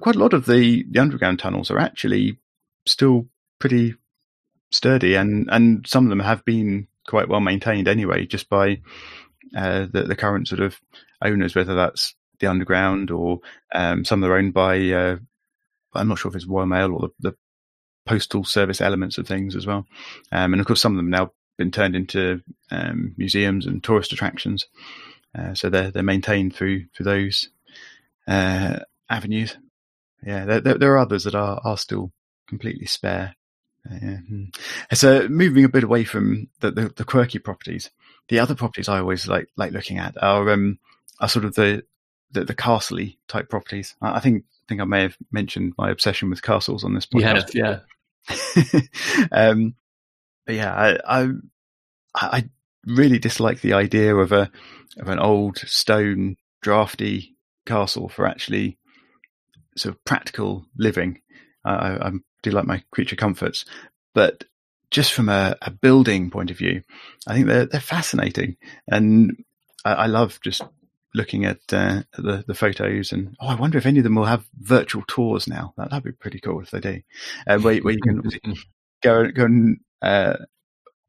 quite 0.00 0.16
a 0.16 0.18
lot 0.18 0.32
of 0.32 0.46
the, 0.46 0.84
the 0.90 0.98
underground 0.98 1.38
tunnels 1.38 1.70
are 1.70 1.78
actually 1.78 2.38
still 2.86 3.26
pretty 3.58 3.94
sturdy, 4.72 5.14
and, 5.14 5.48
and 5.50 5.86
some 5.86 6.04
of 6.04 6.10
them 6.10 6.20
have 6.20 6.44
been 6.44 6.88
quite 7.06 7.28
well 7.28 7.40
maintained 7.40 7.88
anyway, 7.88 8.26
just 8.26 8.48
by 8.48 8.80
uh, 9.56 9.86
the, 9.92 10.04
the 10.04 10.16
current 10.16 10.48
sort 10.48 10.60
of 10.60 10.80
owners, 11.22 11.54
whether 11.54 11.74
that's 11.74 12.14
the 12.40 12.48
underground 12.48 13.10
or 13.10 13.40
um, 13.74 14.04
some 14.04 14.24
are 14.24 14.36
owned 14.36 14.54
by. 14.54 14.90
Uh, 14.90 15.16
I'm 15.94 16.08
not 16.08 16.18
sure 16.18 16.30
if 16.30 16.36
it's 16.36 16.46
Royal 16.46 16.66
Mail 16.66 16.94
or 16.94 17.00
the, 17.00 17.30
the 17.30 17.36
postal 18.06 18.44
service 18.44 18.80
elements 18.80 19.18
of 19.18 19.26
things 19.26 19.54
as 19.54 19.66
well. 19.66 19.86
Um, 20.32 20.52
and 20.54 20.60
of 20.60 20.66
course, 20.66 20.80
some 20.80 20.92
of 20.92 20.96
them 20.96 21.10
now 21.10 21.32
been 21.58 21.70
turned 21.70 21.94
into 21.94 22.42
um, 22.70 23.14
museums 23.16 23.66
and 23.66 23.84
tourist 23.84 24.12
attractions. 24.12 24.66
Uh, 25.36 25.54
so 25.54 25.70
they're 25.70 25.90
they're 25.90 26.02
maintained 26.02 26.54
through 26.54 26.86
through 26.94 27.04
those 27.04 27.48
uh, 28.28 28.78
avenues. 29.08 29.56
Yeah, 30.24 30.44
there, 30.44 30.60
there, 30.60 30.92
are 30.92 30.98
others 30.98 31.24
that 31.24 31.34
are 31.34 31.60
are 31.64 31.78
still 31.78 32.12
completely 32.48 32.86
spare. 32.86 33.34
Uh, 33.90 33.94
yeah. 34.02 34.16
Hmm. 34.16 34.44
So 34.92 35.28
moving 35.28 35.64
a 35.64 35.68
bit 35.68 35.84
away 35.84 36.04
from 36.04 36.48
the, 36.60 36.70
the, 36.70 36.88
the, 36.94 37.04
quirky 37.04 37.38
properties, 37.38 37.90
the 38.28 38.38
other 38.38 38.54
properties 38.54 38.88
I 38.88 39.00
always 39.00 39.26
like 39.26 39.48
like 39.56 39.72
looking 39.72 39.98
at 39.98 40.22
are 40.22 40.50
um 40.50 40.78
are 41.20 41.28
sort 41.28 41.44
of 41.44 41.54
the 41.54 41.84
the, 42.30 42.44
the 42.44 42.54
castle 42.54 43.06
type 43.28 43.48
properties. 43.48 43.94
I, 44.00 44.16
I 44.16 44.20
think 44.20 44.44
I 44.44 44.64
think 44.68 44.80
I 44.80 44.84
may 44.84 45.02
have 45.02 45.16
mentioned 45.30 45.74
my 45.76 45.90
obsession 45.90 46.30
with 46.30 46.42
castles 46.42 46.84
on 46.84 46.94
this 46.94 47.06
podcast. 47.06 47.54
Yeah, 47.54 47.80
yeah. 48.28 48.80
um, 49.32 49.74
but 50.46 50.54
yeah, 50.54 50.72
I, 50.74 51.22
I, 51.22 51.28
I 52.14 52.50
really 52.86 53.18
dislike 53.18 53.60
the 53.60 53.74
idea 53.74 54.14
of 54.14 54.32
a 54.32 54.50
of 54.98 55.08
an 55.08 55.18
old 55.18 55.58
stone 55.58 56.36
drafty 56.60 57.36
castle 57.66 58.08
for 58.08 58.26
actually 58.26 58.78
sort 59.76 59.94
of 59.94 60.04
practical 60.04 60.66
living. 60.76 61.20
I, 61.64 62.08
I 62.08 62.10
do 62.42 62.50
like 62.50 62.66
my 62.66 62.82
creature 62.90 63.16
comforts, 63.16 63.64
but 64.14 64.44
just 64.90 65.12
from 65.12 65.28
a, 65.28 65.56
a, 65.62 65.70
building 65.70 66.30
point 66.30 66.50
of 66.50 66.58
view, 66.58 66.82
I 67.26 67.34
think 67.34 67.46
they're 67.46 67.66
they're 67.66 67.80
fascinating, 67.80 68.56
and 68.86 69.44
I, 69.84 69.92
I 69.92 70.06
love 70.06 70.38
just 70.42 70.62
looking 71.14 71.44
at 71.44 71.60
uh, 71.72 72.02
the 72.16 72.44
the 72.46 72.54
photos. 72.54 73.12
And 73.12 73.36
oh, 73.40 73.48
I 73.48 73.54
wonder 73.54 73.78
if 73.78 73.86
any 73.86 74.00
of 74.00 74.04
them 74.04 74.14
will 74.14 74.24
have 74.24 74.44
virtual 74.60 75.02
tours 75.06 75.48
now. 75.48 75.72
That 75.76 75.92
would 75.92 76.04
be 76.04 76.12
pretty 76.12 76.40
cool 76.40 76.60
if 76.60 76.70
they 76.70 76.80
do, 76.80 77.02
uh, 77.46 77.58
where, 77.58 77.78
where 77.78 77.94
you 77.94 78.00
can 78.00 78.22
go 79.02 79.30
go 79.30 79.44
and 79.44 79.80
uh, 80.02 80.36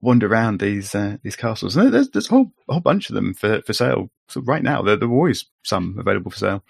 wander 0.04 0.28
around 0.28 0.60
these 0.60 0.94
uh, 0.94 1.18
these 1.24 1.36
castles. 1.36 1.76
And 1.76 1.94
there's, 1.94 2.10
there's 2.10 2.28
a 2.28 2.30
whole 2.30 2.52
a 2.70 2.74
whole 2.74 2.82
bunch 2.82 3.10
of 3.10 3.16
them 3.16 3.34
for, 3.34 3.62
for 3.62 3.74
sale. 3.74 4.10
So 4.30 4.42
right 4.42 4.64
now, 4.64 4.82
there, 4.82 4.96
there 4.96 5.10
are 5.10 5.14
always 5.14 5.46
some 5.64 5.98
available 6.00 6.32
for 6.32 6.38
sale. 6.38 6.64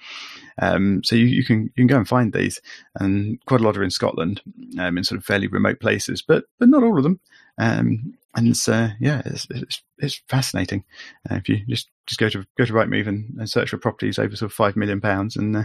Um, 0.61 1.03
so 1.03 1.15
you, 1.15 1.25
you 1.25 1.43
can 1.43 1.63
you 1.63 1.81
can 1.81 1.87
go 1.87 1.97
and 1.97 2.07
find 2.07 2.31
these, 2.31 2.61
and 2.95 3.43
quite 3.45 3.61
a 3.61 3.63
lot 3.63 3.77
are 3.77 3.83
in 3.83 3.89
Scotland, 3.89 4.41
um, 4.79 4.97
in 4.97 5.03
sort 5.03 5.17
of 5.17 5.25
fairly 5.25 5.47
remote 5.47 5.79
places, 5.79 6.21
but 6.21 6.45
but 6.59 6.69
not 6.69 6.83
all 6.83 6.97
of 6.97 7.03
them. 7.03 7.19
Um, 7.57 8.13
and 8.35 8.47
it's, 8.47 8.67
uh, 8.67 8.89
yeah, 8.99 9.21
it's, 9.25 9.45
it's, 9.51 9.83
it's 9.99 10.21
fascinating. 10.27 10.83
Uh, 11.29 11.35
if 11.35 11.47
you 11.47 11.59
just 11.67 11.89
just 12.07 12.19
go 12.19 12.29
to 12.29 12.45
go 12.57 12.65
to 12.65 12.73
Rightmove 12.73 13.07
and, 13.07 13.35
and 13.37 13.49
search 13.49 13.69
for 13.69 13.77
properties 13.77 14.17
over 14.17 14.35
sort 14.35 14.51
of 14.51 14.55
five 14.55 14.75
million 14.75 14.99
pounds 14.99 15.35
and 15.35 15.55
uh, 15.55 15.63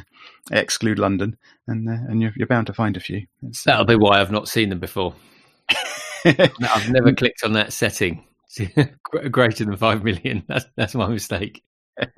exclude 0.50 0.98
London, 0.98 1.37
and 1.66 1.88
uh, 1.88 1.92
and 2.09 2.20
you're, 2.20 2.33
you're 2.37 2.46
bound 2.46 2.66
to 2.66 2.74
find 2.74 2.96
a 2.96 3.00
few. 3.00 3.26
It's, 3.42 3.64
That'll 3.64 3.87
be 3.87 3.96
why 3.96 4.20
I've 4.20 4.31
not 4.31 4.48
seen 4.48 4.68
them 4.68 4.81
before. 4.81 5.14
no, 6.38 6.68
I've 6.74 6.90
never 6.90 7.12
clicked 7.12 7.44
on 7.44 7.52
that 7.52 7.72
setting. 7.72 8.24
Greater 9.31 9.64
than 9.64 9.76
five 9.76 10.02
million. 10.02 10.44
That's 10.48 10.64
that's 10.76 10.94
my 10.94 11.09
mistake. 11.09 11.62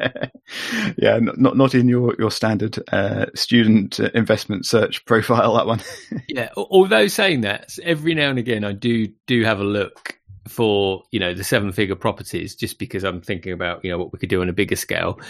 yeah, 0.98 1.18
not 1.20 1.56
not 1.56 1.74
in 1.74 1.88
your 1.88 2.14
your 2.18 2.30
standard 2.30 2.78
uh, 2.92 3.26
student 3.34 3.98
investment 4.00 4.66
search 4.66 5.04
profile. 5.06 5.54
That 5.54 5.66
one. 5.66 5.80
yeah. 6.28 6.50
Although 6.56 7.08
saying 7.08 7.42
that, 7.42 7.78
every 7.82 8.14
now 8.14 8.30
and 8.30 8.38
again 8.38 8.64
I 8.64 8.72
do 8.72 9.08
do 9.26 9.44
have 9.44 9.60
a 9.60 9.64
look 9.64 10.18
for 10.48 11.04
you 11.10 11.20
know 11.20 11.34
the 11.34 11.44
seven 11.44 11.72
figure 11.72 11.96
properties, 11.96 12.54
just 12.54 12.78
because 12.78 13.04
I'm 13.04 13.20
thinking 13.20 13.52
about 13.52 13.84
you 13.84 13.90
know 13.90 13.98
what 13.98 14.12
we 14.12 14.18
could 14.18 14.28
do 14.28 14.42
on 14.42 14.48
a 14.48 14.54
bigger 14.54 14.76
scale. 14.76 15.20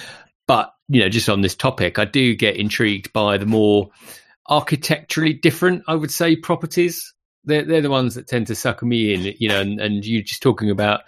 But 0.46 0.72
you 0.88 1.00
know, 1.00 1.08
just 1.08 1.28
on 1.28 1.42
this 1.42 1.54
topic, 1.54 1.98
I 1.98 2.04
do 2.04 2.34
get 2.34 2.56
intrigued 2.56 3.12
by 3.12 3.38
the 3.38 3.46
more 3.46 3.90
architecturally 4.48 5.32
different, 5.32 5.84
I 5.86 5.94
would 5.94 6.10
say, 6.10 6.34
properties 6.34 7.14
they're 7.44 7.64
they're 7.64 7.80
the 7.80 7.90
ones 7.90 8.14
that 8.14 8.26
tend 8.26 8.46
to 8.48 8.54
suck 8.54 8.82
me 8.82 9.14
in, 9.14 9.34
you 9.38 9.48
know. 9.48 9.60
And, 9.60 9.80
and 9.80 10.04
you 10.04 10.22
just 10.22 10.42
talking 10.42 10.70
about 10.70 11.02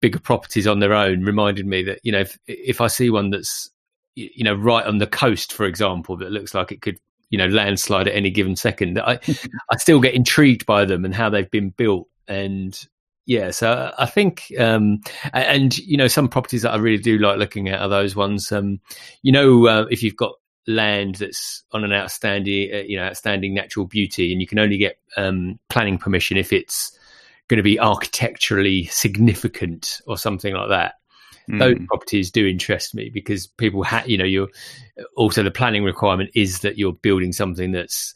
bigger 0.00 0.18
properties 0.18 0.66
on 0.66 0.80
their 0.80 0.92
own 0.92 1.22
reminded 1.24 1.66
me 1.66 1.82
that 1.82 2.00
you 2.02 2.12
know 2.12 2.20
if 2.20 2.38
if 2.46 2.80
I 2.80 2.88
see 2.88 3.10
one 3.10 3.30
that's 3.30 3.70
you 4.14 4.44
know 4.44 4.54
right 4.54 4.86
on 4.86 4.98
the 4.98 5.06
coast, 5.06 5.52
for 5.52 5.66
example, 5.66 6.16
that 6.18 6.32
looks 6.32 6.54
like 6.54 6.72
it 6.72 6.82
could 6.82 6.98
you 7.30 7.38
know 7.38 7.46
landslide 7.46 8.08
at 8.08 8.14
any 8.14 8.30
given 8.30 8.56
second. 8.56 8.98
I 8.98 9.18
I 9.70 9.76
still 9.78 10.00
get 10.00 10.14
intrigued 10.14 10.66
by 10.66 10.84
them 10.84 11.04
and 11.04 11.14
how 11.14 11.30
they've 11.30 11.50
been 11.50 11.70
built, 11.70 12.08
and 12.28 12.78
yeah, 13.26 13.50
so 13.52 13.90
I 13.98 14.06
think, 14.06 14.52
um, 14.58 15.00
and 15.32 15.76
you 15.78 15.96
know, 15.96 16.08
some 16.08 16.28
properties 16.28 16.62
that 16.62 16.72
I 16.72 16.76
really 16.76 17.02
do 17.02 17.18
like 17.18 17.38
looking 17.38 17.68
at 17.68 17.80
are 17.80 17.88
those 17.88 18.14
ones. 18.14 18.52
Um, 18.52 18.80
you 19.22 19.32
know, 19.32 19.66
uh, 19.66 19.86
if 19.90 20.02
you've 20.02 20.16
got 20.16 20.34
land 20.66 21.16
that's 21.16 21.62
on 21.72 21.84
an 21.84 21.92
outstanding, 21.92 22.70
uh, 22.72 22.78
you 22.78 22.96
know, 22.96 23.04
outstanding 23.04 23.54
natural 23.54 23.86
beauty, 23.86 24.32
and 24.32 24.40
you 24.40 24.46
can 24.46 24.58
only 24.58 24.78
get 24.78 24.98
um, 25.16 25.58
planning 25.68 25.98
permission 25.98 26.36
if 26.36 26.52
it's 26.52 26.98
going 27.48 27.58
to 27.58 27.62
be 27.62 27.78
architecturally 27.78 28.84
significant 28.86 30.00
or 30.06 30.16
something 30.16 30.54
like 30.54 30.68
that. 30.68 30.94
Mm. 31.50 31.58
Those 31.58 31.86
properties 31.86 32.30
do 32.30 32.46
interest 32.46 32.94
me 32.94 33.10
because 33.12 33.46
people 33.46 33.82
have, 33.82 34.08
you 34.08 34.16
know, 34.16 34.24
you're 34.24 34.48
also 35.16 35.42
the 35.42 35.50
planning 35.50 35.84
requirement 35.84 36.30
is 36.34 36.60
that 36.60 36.78
you're 36.78 36.94
building 36.94 37.32
something 37.32 37.72
that's 37.72 38.14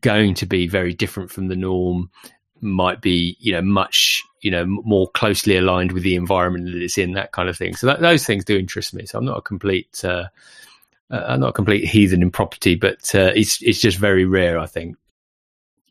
going 0.00 0.34
to 0.34 0.46
be 0.46 0.66
very 0.66 0.92
different 0.92 1.30
from 1.30 1.48
the 1.48 1.56
norm 1.56 2.10
might 2.60 3.00
be 3.00 3.36
you 3.38 3.52
know 3.52 3.62
much 3.62 4.22
you 4.40 4.50
know 4.50 4.64
more 4.66 5.08
closely 5.10 5.56
aligned 5.56 5.92
with 5.92 6.02
the 6.02 6.16
environment 6.16 6.64
that 6.64 6.82
it's 6.82 6.98
in 6.98 7.12
that 7.12 7.32
kind 7.32 7.48
of 7.48 7.56
thing 7.56 7.76
so 7.76 7.86
that, 7.86 8.00
those 8.00 8.24
things 8.24 8.44
do 8.44 8.58
interest 8.58 8.94
me 8.94 9.04
so 9.04 9.18
i'm 9.18 9.24
not 9.24 9.36
a 9.36 9.42
complete 9.42 10.02
uh, 10.04 10.24
uh, 11.10 11.24
i'm 11.28 11.40
not 11.40 11.50
a 11.50 11.52
complete 11.52 11.84
heathen 11.84 12.22
in 12.22 12.30
property 12.30 12.74
but 12.74 13.14
uh, 13.14 13.32
it's 13.34 13.62
it's 13.62 13.80
just 13.80 13.98
very 13.98 14.24
rare 14.24 14.58
i 14.58 14.66
think. 14.66 14.96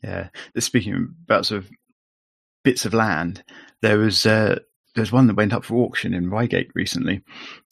Yeah. 0.02 0.28
Speaking 0.58 1.14
about 1.24 1.46
sort 1.46 1.64
of 1.64 1.70
bits 2.62 2.84
of 2.84 2.94
land 2.94 3.42
there 3.82 3.98
was 3.98 4.26
uh, 4.26 4.58
there's 4.94 5.12
one 5.12 5.26
that 5.26 5.36
went 5.36 5.52
up 5.52 5.64
for 5.64 5.76
auction 5.76 6.14
in 6.14 6.30
Reigate 6.30 6.70
recently. 6.74 7.22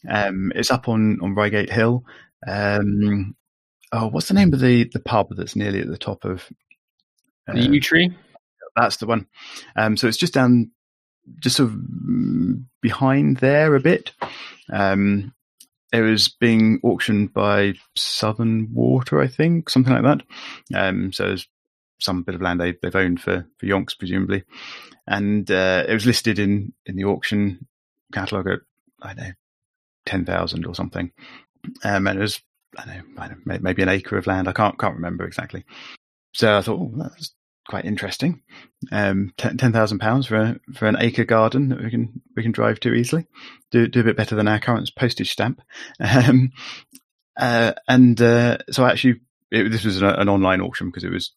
Um, 0.09 0.53
it's 0.55 0.71
up 0.71 0.89
on 0.89 1.19
on 1.23 1.35
Reigate 1.35 1.71
Hill. 1.71 2.05
Um, 2.47 3.35
oh 3.93 4.09
what's 4.09 4.29
the 4.29 4.35
name 4.35 4.53
of 4.53 4.61
the 4.61 4.85
the 4.93 5.01
pub 5.01 5.35
that's 5.37 5.57
nearly 5.57 5.81
at 5.81 5.89
the 5.89 5.99
top 5.99 6.25
of 6.25 6.49
the 7.47 7.61
Yew 7.61 7.81
Tree? 7.81 8.15
that's 8.77 8.97
the 8.99 9.07
one. 9.07 9.27
Um, 9.77 9.97
so 9.97 10.09
it's 10.09 10.17
just 10.17 10.35
down, 10.35 10.71
just 11.39 11.57
sort 11.57 11.71
of 11.71 11.77
behind 12.81 13.39
there 13.39 13.75
a 13.75 13.81
bit. 13.81 14.13
Um, 14.73 15.33
it 15.93 16.01
was 16.01 16.29
being 16.29 16.81
auctioned 16.83 17.33
by 17.33 17.75
Southern 17.97 18.73
Water, 18.73 19.21
I 19.21 19.29
think, 19.29 19.71
something 19.71 19.93
like 19.93 20.03
that. 20.03 20.23
Um, 20.77 21.13
so 21.13 21.29
there's 21.29 21.49
some 22.01 22.23
bit 22.23 22.35
of 22.35 22.43
land 22.43 22.61
they, 22.61 22.75
have 22.83 22.97
owned 22.97 23.21
for 23.21 23.47
for 23.59 23.67
Yonks, 23.67 23.99
presumably, 23.99 24.45
and 25.07 25.51
uh, 25.51 25.85
it 25.89 25.95
was 25.95 26.07
listed 26.07 26.39
in 26.39 26.73
in 26.87 26.97
the 26.97 27.05
auction 27.05 27.67
catalogue 28.13 28.49
at 28.49 28.61
I 29.03 29.15
don't 29.15 29.29
know 29.29 29.33
ten 30.07 30.25
thousand 30.25 30.67
or 30.67 30.75
something, 30.75 31.13
um, 31.85 32.07
and 32.07 32.19
it 32.19 32.23
was 32.23 32.41
I 32.77 32.87
know, 32.87 33.03
I 33.19 33.29
don't 33.29 33.47
know, 33.47 33.59
maybe 33.61 33.83
an 33.83 33.89
acre 33.89 34.19
of 34.19 34.27
land. 34.27 34.49
I 34.49 34.53
can't 34.53 34.79
can't 34.79 34.97
remember 34.97 35.25
exactly. 35.25 35.65
So 36.33 36.59
I 36.59 36.63
thought, 36.63 36.81
oh, 36.81 36.93
that's 36.97 37.33
quite 37.69 37.85
interesting. 37.85 38.43
Um, 38.93 39.33
ten 39.37 39.73
thousand 39.73 39.99
pounds 39.99 40.27
for 40.27 40.57
for 40.75 40.87
an 40.87 40.97
acre 40.99 41.25
garden 41.25 41.71
that 41.71 41.83
we 41.83 41.91
can 41.91 42.23
we 42.37 42.43
can 42.43 42.53
drive 42.53 42.81
to 42.81 42.95
easily. 42.95 43.27
Do 43.71 43.87
do 43.89 44.01
a 44.01 44.05
bit 44.05 44.17
better 44.17 44.35
than 44.35 44.49
our 44.49 44.61
current 44.61 44.91
postage 44.97 45.33
stamp. 45.33 45.61
Um, 46.01 46.53
uh, 47.37 47.73
and 47.89 48.21
uh, 48.21 48.59
so 48.71 48.87
actually, 48.87 49.21
it, 49.51 49.71
this 49.71 49.85
was 49.85 50.01
an, 50.01 50.09
an, 50.09 50.29
online 50.29 50.61
auction 50.61 50.89
because 50.89 51.05
it 51.05 51.11
was 51.11 51.33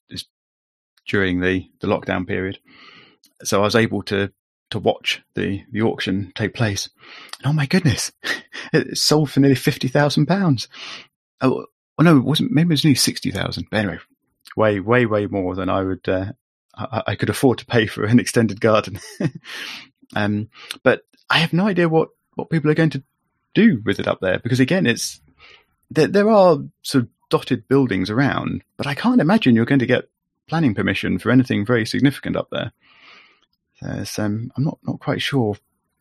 during 1.07 1.39
the 1.39 1.69
the 1.81 1.87
lockdown 1.87 2.27
period. 2.27 2.59
So 3.43 3.61
I 3.61 3.63
was 3.63 3.75
able 3.75 4.03
to 4.03 4.31
to 4.71 4.79
watch 4.79 5.21
the 5.35 5.63
the 5.71 5.81
auction 5.81 6.31
take 6.35 6.53
place. 6.53 6.89
And 7.39 7.49
oh 7.49 7.53
my 7.53 7.65
goodness, 7.65 8.11
it 8.73 8.97
sold 8.97 9.31
for 9.31 9.39
nearly 9.39 9.55
fifty 9.55 9.87
thousand 9.87 10.27
pounds. 10.27 10.67
Oh, 11.41 11.65
oh 11.97 12.03
no, 12.03 12.17
it 12.17 12.23
wasn't. 12.23 12.51
Maybe 12.51 12.67
it 12.67 12.73
was 12.73 12.85
only 12.85 12.95
sixty 12.95 13.31
thousand. 13.31 13.67
But 13.71 13.77
anyway, 13.77 13.99
way, 14.57 14.79
way, 14.79 15.05
way 15.05 15.27
more 15.27 15.55
than 15.55 15.69
I 15.69 15.83
would, 15.83 16.09
uh, 16.09 16.31
I, 16.75 17.03
I, 17.07 17.15
could 17.15 17.29
afford 17.29 17.59
to 17.59 17.65
pay 17.65 17.85
for 17.85 18.03
an 18.03 18.19
extended 18.19 18.59
garden. 18.59 18.99
um, 20.15 20.49
but 20.83 21.03
I 21.29 21.37
have 21.37 21.53
no 21.53 21.67
idea 21.67 21.87
what, 21.87 22.09
what 22.35 22.49
people 22.49 22.71
are 22.71 22.75
going 22.75 22.89
to 22.89 23.03
do 23.53 23.81
with 23.85 23.99
it 23.99 24.07
up 24.07 24.19
there 24.19 24.39
because 24.39 24.59
again, 24.59 24.85
it's, 24.87 25.21
there, 25.91 26.07
there 26.07 26.29
are 26.29 26.57
sort 26.81 27.03
of 27.03 27.09
dotted 27.29 27.67
buildings 27.67 28.09
around, 28.09 28.63
but 28.75 28.87
I 28.87 28.95
can't 28.95 29.21
imagine 29.21 29.55
you're 29.55 29.65
going 29.65 29.79
to 29.79 29.85
get 29.85 30.09
planning 30.47 30.73
permission 30.73 31.19
for 31.19 31.31
anything 31.31 31.65
very 31.65 31.85
significant 31.85 32.35
up 32.35 32.49
there. 32.51 32.71
So 34.05 34.23
um, 34.23 34.51
I'm 34.57 34.63
not, 34.63 34.79
not 34.83 34.99
quite 34.99 35.21
sure 35.21 35.55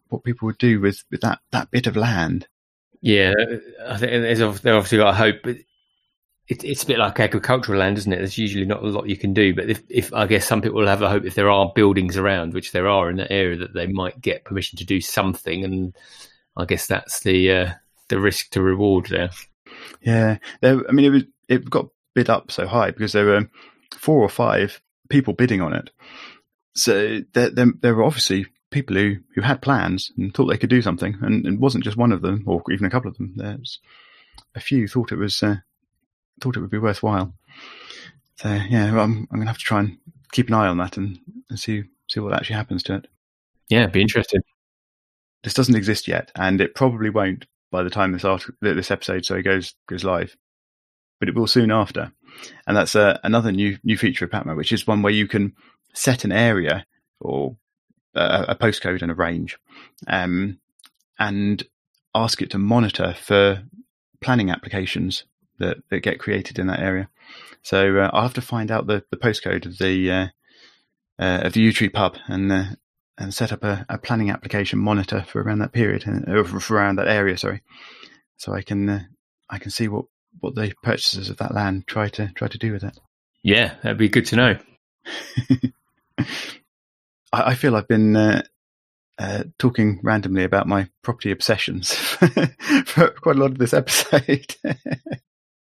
what 0.08 0.24
people 0.24 0.46
would 0.46 0.58
do 0.58 0.80
with, 0.80 1.04
with 1.10 1.20
that, 1.20 1.40
that 1.50 1.70
bit 1.70 1.86
of 1.86 1.94
land. 1.94 2.48
Yeah, 3.02 3.34
I 3.86 3.98
think 3.98 4.10
there's 4.10 4.40
obviously 4.40 4.98
got 4.98 5.10
a 5.10 5.16
hope, 5.16 5.36
but 5.44 5.56
it, 6.48 6.64
it's 6.64 6.85
a 6.85 6.87
bit 6.87 6.98
like 6.98 7.18
agricultural 7.18 7.78
land, 7.80 7.98
isn't 7.98 8.12
it? 8.12 8.18
There's 8.18 8.38
usually 8.38 8.66
not 8.66 8.82
a 8.82 8.87
lot 8.87 9.09
you 9.09 9.16
can 9.16 9.35
do. 9.35 9.54
But 9.54 9.68
if, 9.68 9.82
if 9.88 10.14
I 10.14 10.26
guess 10.26 10.46
some 10.46 10.62
people 10.62 10.80
will 10.80 10.88
have 10.88 11.02
a 11.02 11.09
hope 11.09 11.24
if 11.24 11.35
there 11.35 11.50
are 11.50 11.72
buildings 11.74 12.16
around, 12.16 12.54
which 12.54 12.72
there 12.72 12.88
are 12.88 13.11
in 13.11 13.16
that 13.16 13.32
area, 13.32 13.56
that 13.56 13.74
they 13.74 13.87
might 13.87 14.20
get 14.20 14.44
permission 14.44 14.78
to 14.78 14.85
do 14.85 15.00
something. 15.00 15.64
And 15.64 15.94
I 16.56 16.64
guess 16.64 16.87
that's 16.87 17.20
the 17.20 17.50
uh, 17.50 17.72
the 18.09 18.20
risk 18.20 18.50
to 18.50 18.62
reward 18.62 19.06
there. 19.06 19.30
Yeah, 20.00 20.38
I 20.62 20.92
mean, 20.92 21.06
it 21.06 21.11
was 21.11 21.22
it 21.48 21.68
got 21.68 21.88
bid 22.14 22.30
up 22.30 22.50
so 22.50 22.66
high 22.66 22.90
because 22.90 23.12
there 23.12 23.26
were 23.26 23.50
four 23.92 24.22
or 24.22 24.28
five 24.28 24.80
people 25.09 25.35
bidding 25.35 25.61
on 25.61 25.72
it. 25.72 25.90
So 26.74 27.20
there, 27.32 27.50
there, 27.50 27.66
there 27.80 27.94
were 27.94 28.04
obviously 28.04 28.46
people 28.70 28.96
who, 28.96 29.16
who 29.35 29.40
had 29.40 29.62
plans 29.62 30.12
and 30.16 30.35
thought 30.35 30.46
they 30.46 30.59
could 30.59 30.70
do 30.70 30.82
something, 30.82 31.16
and 31.22 31.46
it 31.46 31.59
wasn't 31.59 31.85
just 31.85 31.96
one 31.96 32.12
of 32.12 32.22
them, 32.22 32.44
or 32.46 32.62
even 32.70 32.87
a 32.87 32.90
couple 32.90 33.11
of 33.11 33.16
them. 33.16 33.32
There's 33.37 33.80
a 34.54 34.61
few 34.61 34.87
thought 34.87 35.12
it 35.12 35.16
was 35.18 35.42
uh, 35.42 35.56
thought 36.40 36.57
it 36.57 36.61
would 36.61 36.70
be 36.70 36.79
worthwhile. 36.79 37.35
So 38.37 38.53
yeah, 38.53 38.88
I'm 38.88 39.27
I'm 39.31 39.38
gonna 39.38 39.46
have 39.46 39.59
to 39.59 39.64
try 39.64 39.81
and 39.81 39.99
keep 40.33 40.49
an 40.49 40.55
eye 40.55 40.66
on 40.66 40.79
that 40.79 40.96
and, 40.96 41.18
and 41.49 41.59
see 41.59 41.85
see 42.09 42.20
what 42.20 42.35
actually 42.35 42.57
happens 42.57 42.83
to 42.85 42.96
it. 42.96 43.09
Yeah, 43.68 43.87
be 43.87 44.03
interested. 44.03 44.42
This 45.42 45.55
doesn't 45.55 45.75
exist 45.77 46.09
yet, 46.09 46.31
and 46.35 46.61
it 46.61 46.75
probably 46.75 47.11
won't 47.11 47.46
by 47.70 47.83
the 47.83 47.90
time 47.90 48.12
this 48.12 48.25
article, 48.25 48.55
this 48.61 48.90
episode 48.90 49.25
so 49.25 49.35
it 49.37 49.42
goes 49.42 49.75
goes 49.88 50.05
live, 50.05 50.37
but 51.18 51.29
it 51.29 51.35
will 51.35 51.46
soon 51.46 51.70
after. 51.70 52.12
And 52.66 52.77
that's 52.77 52.94
uh, 52.94 53.18
another 53.22 53.53
new 53.53 53.79
new 53.83 53.96
feature 53.96 54.25
of 54.25 54.31
PaTMa, 54.31 54.57
which 54.57 54.72
is 54.72 54.87
one 54.87 55.03
where 55.03 55.12
you 55.12 55.27
can 55.27 55.55
set 55.94 56.25
an 56.25 56.33
area 56.33 56.85
or 57.20 57.57
a, 58.14 58.46
a 58.49 58.55
postcode 58.55 59.03
and 59.03 59.11
a 59.11 59.14
range, 59.14 59.59
um, 60.07 60.59
and 61.18 61.62
ask 62.14 62.42
it 62.42 62.51
to 62.51 62.59
monitor 62.59 63.14
for 63.14 63.62
planning 64.20 64.51
applications 64.51 65.25
that, 65.58 65.78
that 65.90 66.00
get 66.00 66.18
created 66.18 66.58
in 66.58 66.66
that 66.66 66.80
area. 66.80 67.08
So 67.62 67.98
uh, 67.98 68.10
I'll 68.12 68.22
have 68.22 68.34
to 68.34 68.40
find 68.40 68.70
out 68.70 68.86
the, 68.86 69.04
the 69.10 69.16
postcode 69.16 69.66
of 69.66 69.78
the 69.78 70.10
uh, 70.10 70.26
uh, 71.18 71.40
of 71.44 71.54
the 71.54 71.60
Yew 71.60 71.72
Tree 71.72 71.88
pub 71.88 72.16
and 72.28 72.52
uh, 72.52 72.64
and 73.18 73.32
set 73.32 73.52
up 73.52 73.64
a, 73.64 73.86
a, 73.88 73.98
planning 73.98 74.30
application 74.30 74.78
monitor 74.78 75.24
for 75.26 75.42
around 75.42 75.60
that 75.60 75.72
period 75.72 76.04
uh, 76.06 76.44
for 76.44 76.74
around 76.74 76.96
that 76.96 77.08
area. 77.08 77.36
Sorry, 77.36 77.62
so 78.36 78.52
I 78.52 78.62
can 78.62 78.88
uh, 78.88 79.00
I 79.48 79.58
can 79.58 79.70
see 79.70 79.88
what, 79.88 80.04
what 80.40 80.54
the 80.54 80.74
purchasers 80.82 81.30
of 81.30 81.38
that 81.38 81.54
land 81.54 81.86
try 81.86 82.08
to 82.10 82.30
try 82.34 82.48
to 82.48 82.58
do 82.58 82.72
with 82.72 82.84
it. 82.84 82.98
Yeah, 83.42 83.74
that'd 83.82 83.98
be 83.98 84.08
good 84.08 84.26
to 84.26 84.36
know. 84.36 84.58
I, 86.18 86.24
I, 87.32 87.54
feel 87.54 87.76
I've 87.76 87.88
been 87.88 88.16
uh, 89.18 89.44
talking 89.58 90.00
randomly 90.02 90.44
about 90.44 90.66
my 90.66 90.88
property 91.02 91.30
obsessions 91.30 91.92
for 92.86 93.08
quite 93.10 93.36
a 93.36 93.38
lot 93.38 93.52
of 93.52 93.58
this 93.58 93.72
episode. 93.72 94.56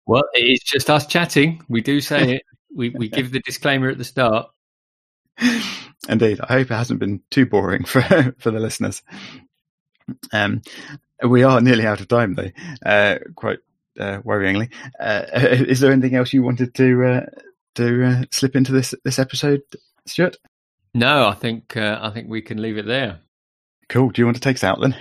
Well, 0.06 0.24
it's 0.34 0.64
just 0.64 0.90
us 0.90 1.08
chatting. 1.08 1.64
We 1.70 1.82
do 1.82 2.02
say 2.02 2.36
it. 2.36 2.44
We 2.76 2.90
we 2.90 3.10
give 3.10 3.32
the 3.32 3.42
disclaimer 3.42 3.90
at 3.90 3.98
the 3.98 4.04
start. 4.04 4.50
Indeed, 6.10 6.40
I 6.42 6.54
hope 6.54 6.72
it 6.72 6.76
hasn't 6.76 7.00
been 7.00 7.22
too 7.30 7.46
boring 7.46 7.84
for 7.84 8.02
for 8.40 8.52
the 8.52 8.60
listeners. 8.60 9.02
Um, 10.34 10.62
we 11.24 11.44
are 11.44 11.62
nearly 11.62 11.86
out 11.86 12.02
of 12.02 12.08
time, 12.08 12.36
though. 12.36 12.52
Uh, 12.86 13.20
quite 13.36 13.60
uh, 14.00 14.20
worryingly. 14.22 14.72
Uh, 15.00 15.26
is 15.34 15.80
there 15.80 15.92
anything 15.92 16.16
else 16.16 16.34
you 16.34 16.44
wanted 16.44 16.74
to 16.76 17.04
uh, 17.06 17.26
to 17.76 18.06
uh, 18.06 18.24
slip 18.32 18.56
into 18.56 18.72
this 18.72 18.94
this 19.04 19.20
episode, 19.20 19.62
Stuart? 20.06 20.38
No, 20.94 21.28
I 21.28 21.34
think 21.34 21.78
uh, 21.78 22.00
I 22.02 22.10
think 22.10 22.30
we 22.30 22.42
can 22.42 22.62
leave 22.62 22.78
it 22.78 22.86
there. 22.86 23.20
Cool. 23.90 24.10
Do 24.10 24.22
you 24.22 24.26
want 24.26 24.38
to 24.38 24.42
take 24.42 24.58
us 24.58 24.64
out 24.64 24.80
then? 24.82 24.96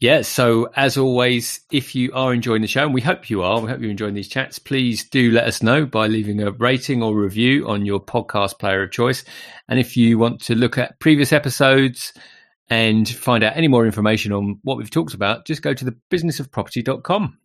Yeah, 0.00 0.22
so 0.22 0.70
as 0.76 0.96
always, 0.96 1.60
if 1.70 1.94
you 1.94 2.10
are 2.14 2.32
enjoying 2.32 2.62
the 2.62 2.68
show, 2.68 2.84
and 2.84 2.94
we 2.94 3.02
hope 3.02 3.28
you 3.28 3.42
are, 3.42 3.60
we 3.60 3.68
hope 3.68 3.82
you're 3.82 3.90
enjoying 3.90 4.14
these 4.14 4.28
chats, 4.28 4.58
please 4.58 5.06
do 5.06 5.30
let 5.30 5.44
us 5.44 5.62
know 5.62 5.84
by 5.84 6.06
leaving 6.06 6.40
a 6.40 6.52
rating 6.52 7.02
or 7.02 7.14
review 7.14 7.68
on 7.68 7.84
your 7.84 8.00
podcast 8.00 8.58
player 8.58 8.82
of 8.82 8.90
choice. 8.90 9.24
And 9.68 9.78
if 9.78 9.98
you 9.98 10.16
want 10.16 10.40
to 10.44 10.54
look 10.54 10.78
at 10.78 10.98
previous 11.00 11.34
episodes 11.34 12.14
and 12.70 13.06
find 13.06 13.44
out 13.44 13.58
any 13.58 13.68
more 13.68 13.84
information 13.84 14.32
on 14.32 14.58
what 14.62 14.78
we've 14.78 14.90
talked 14.90 15.12
about, 15.12 15.44
just 15.44 15.60
go 15.60 15.74
to 15.74 15.84
the 15.84 15.94
businessofproperty.com. 16.10 17.36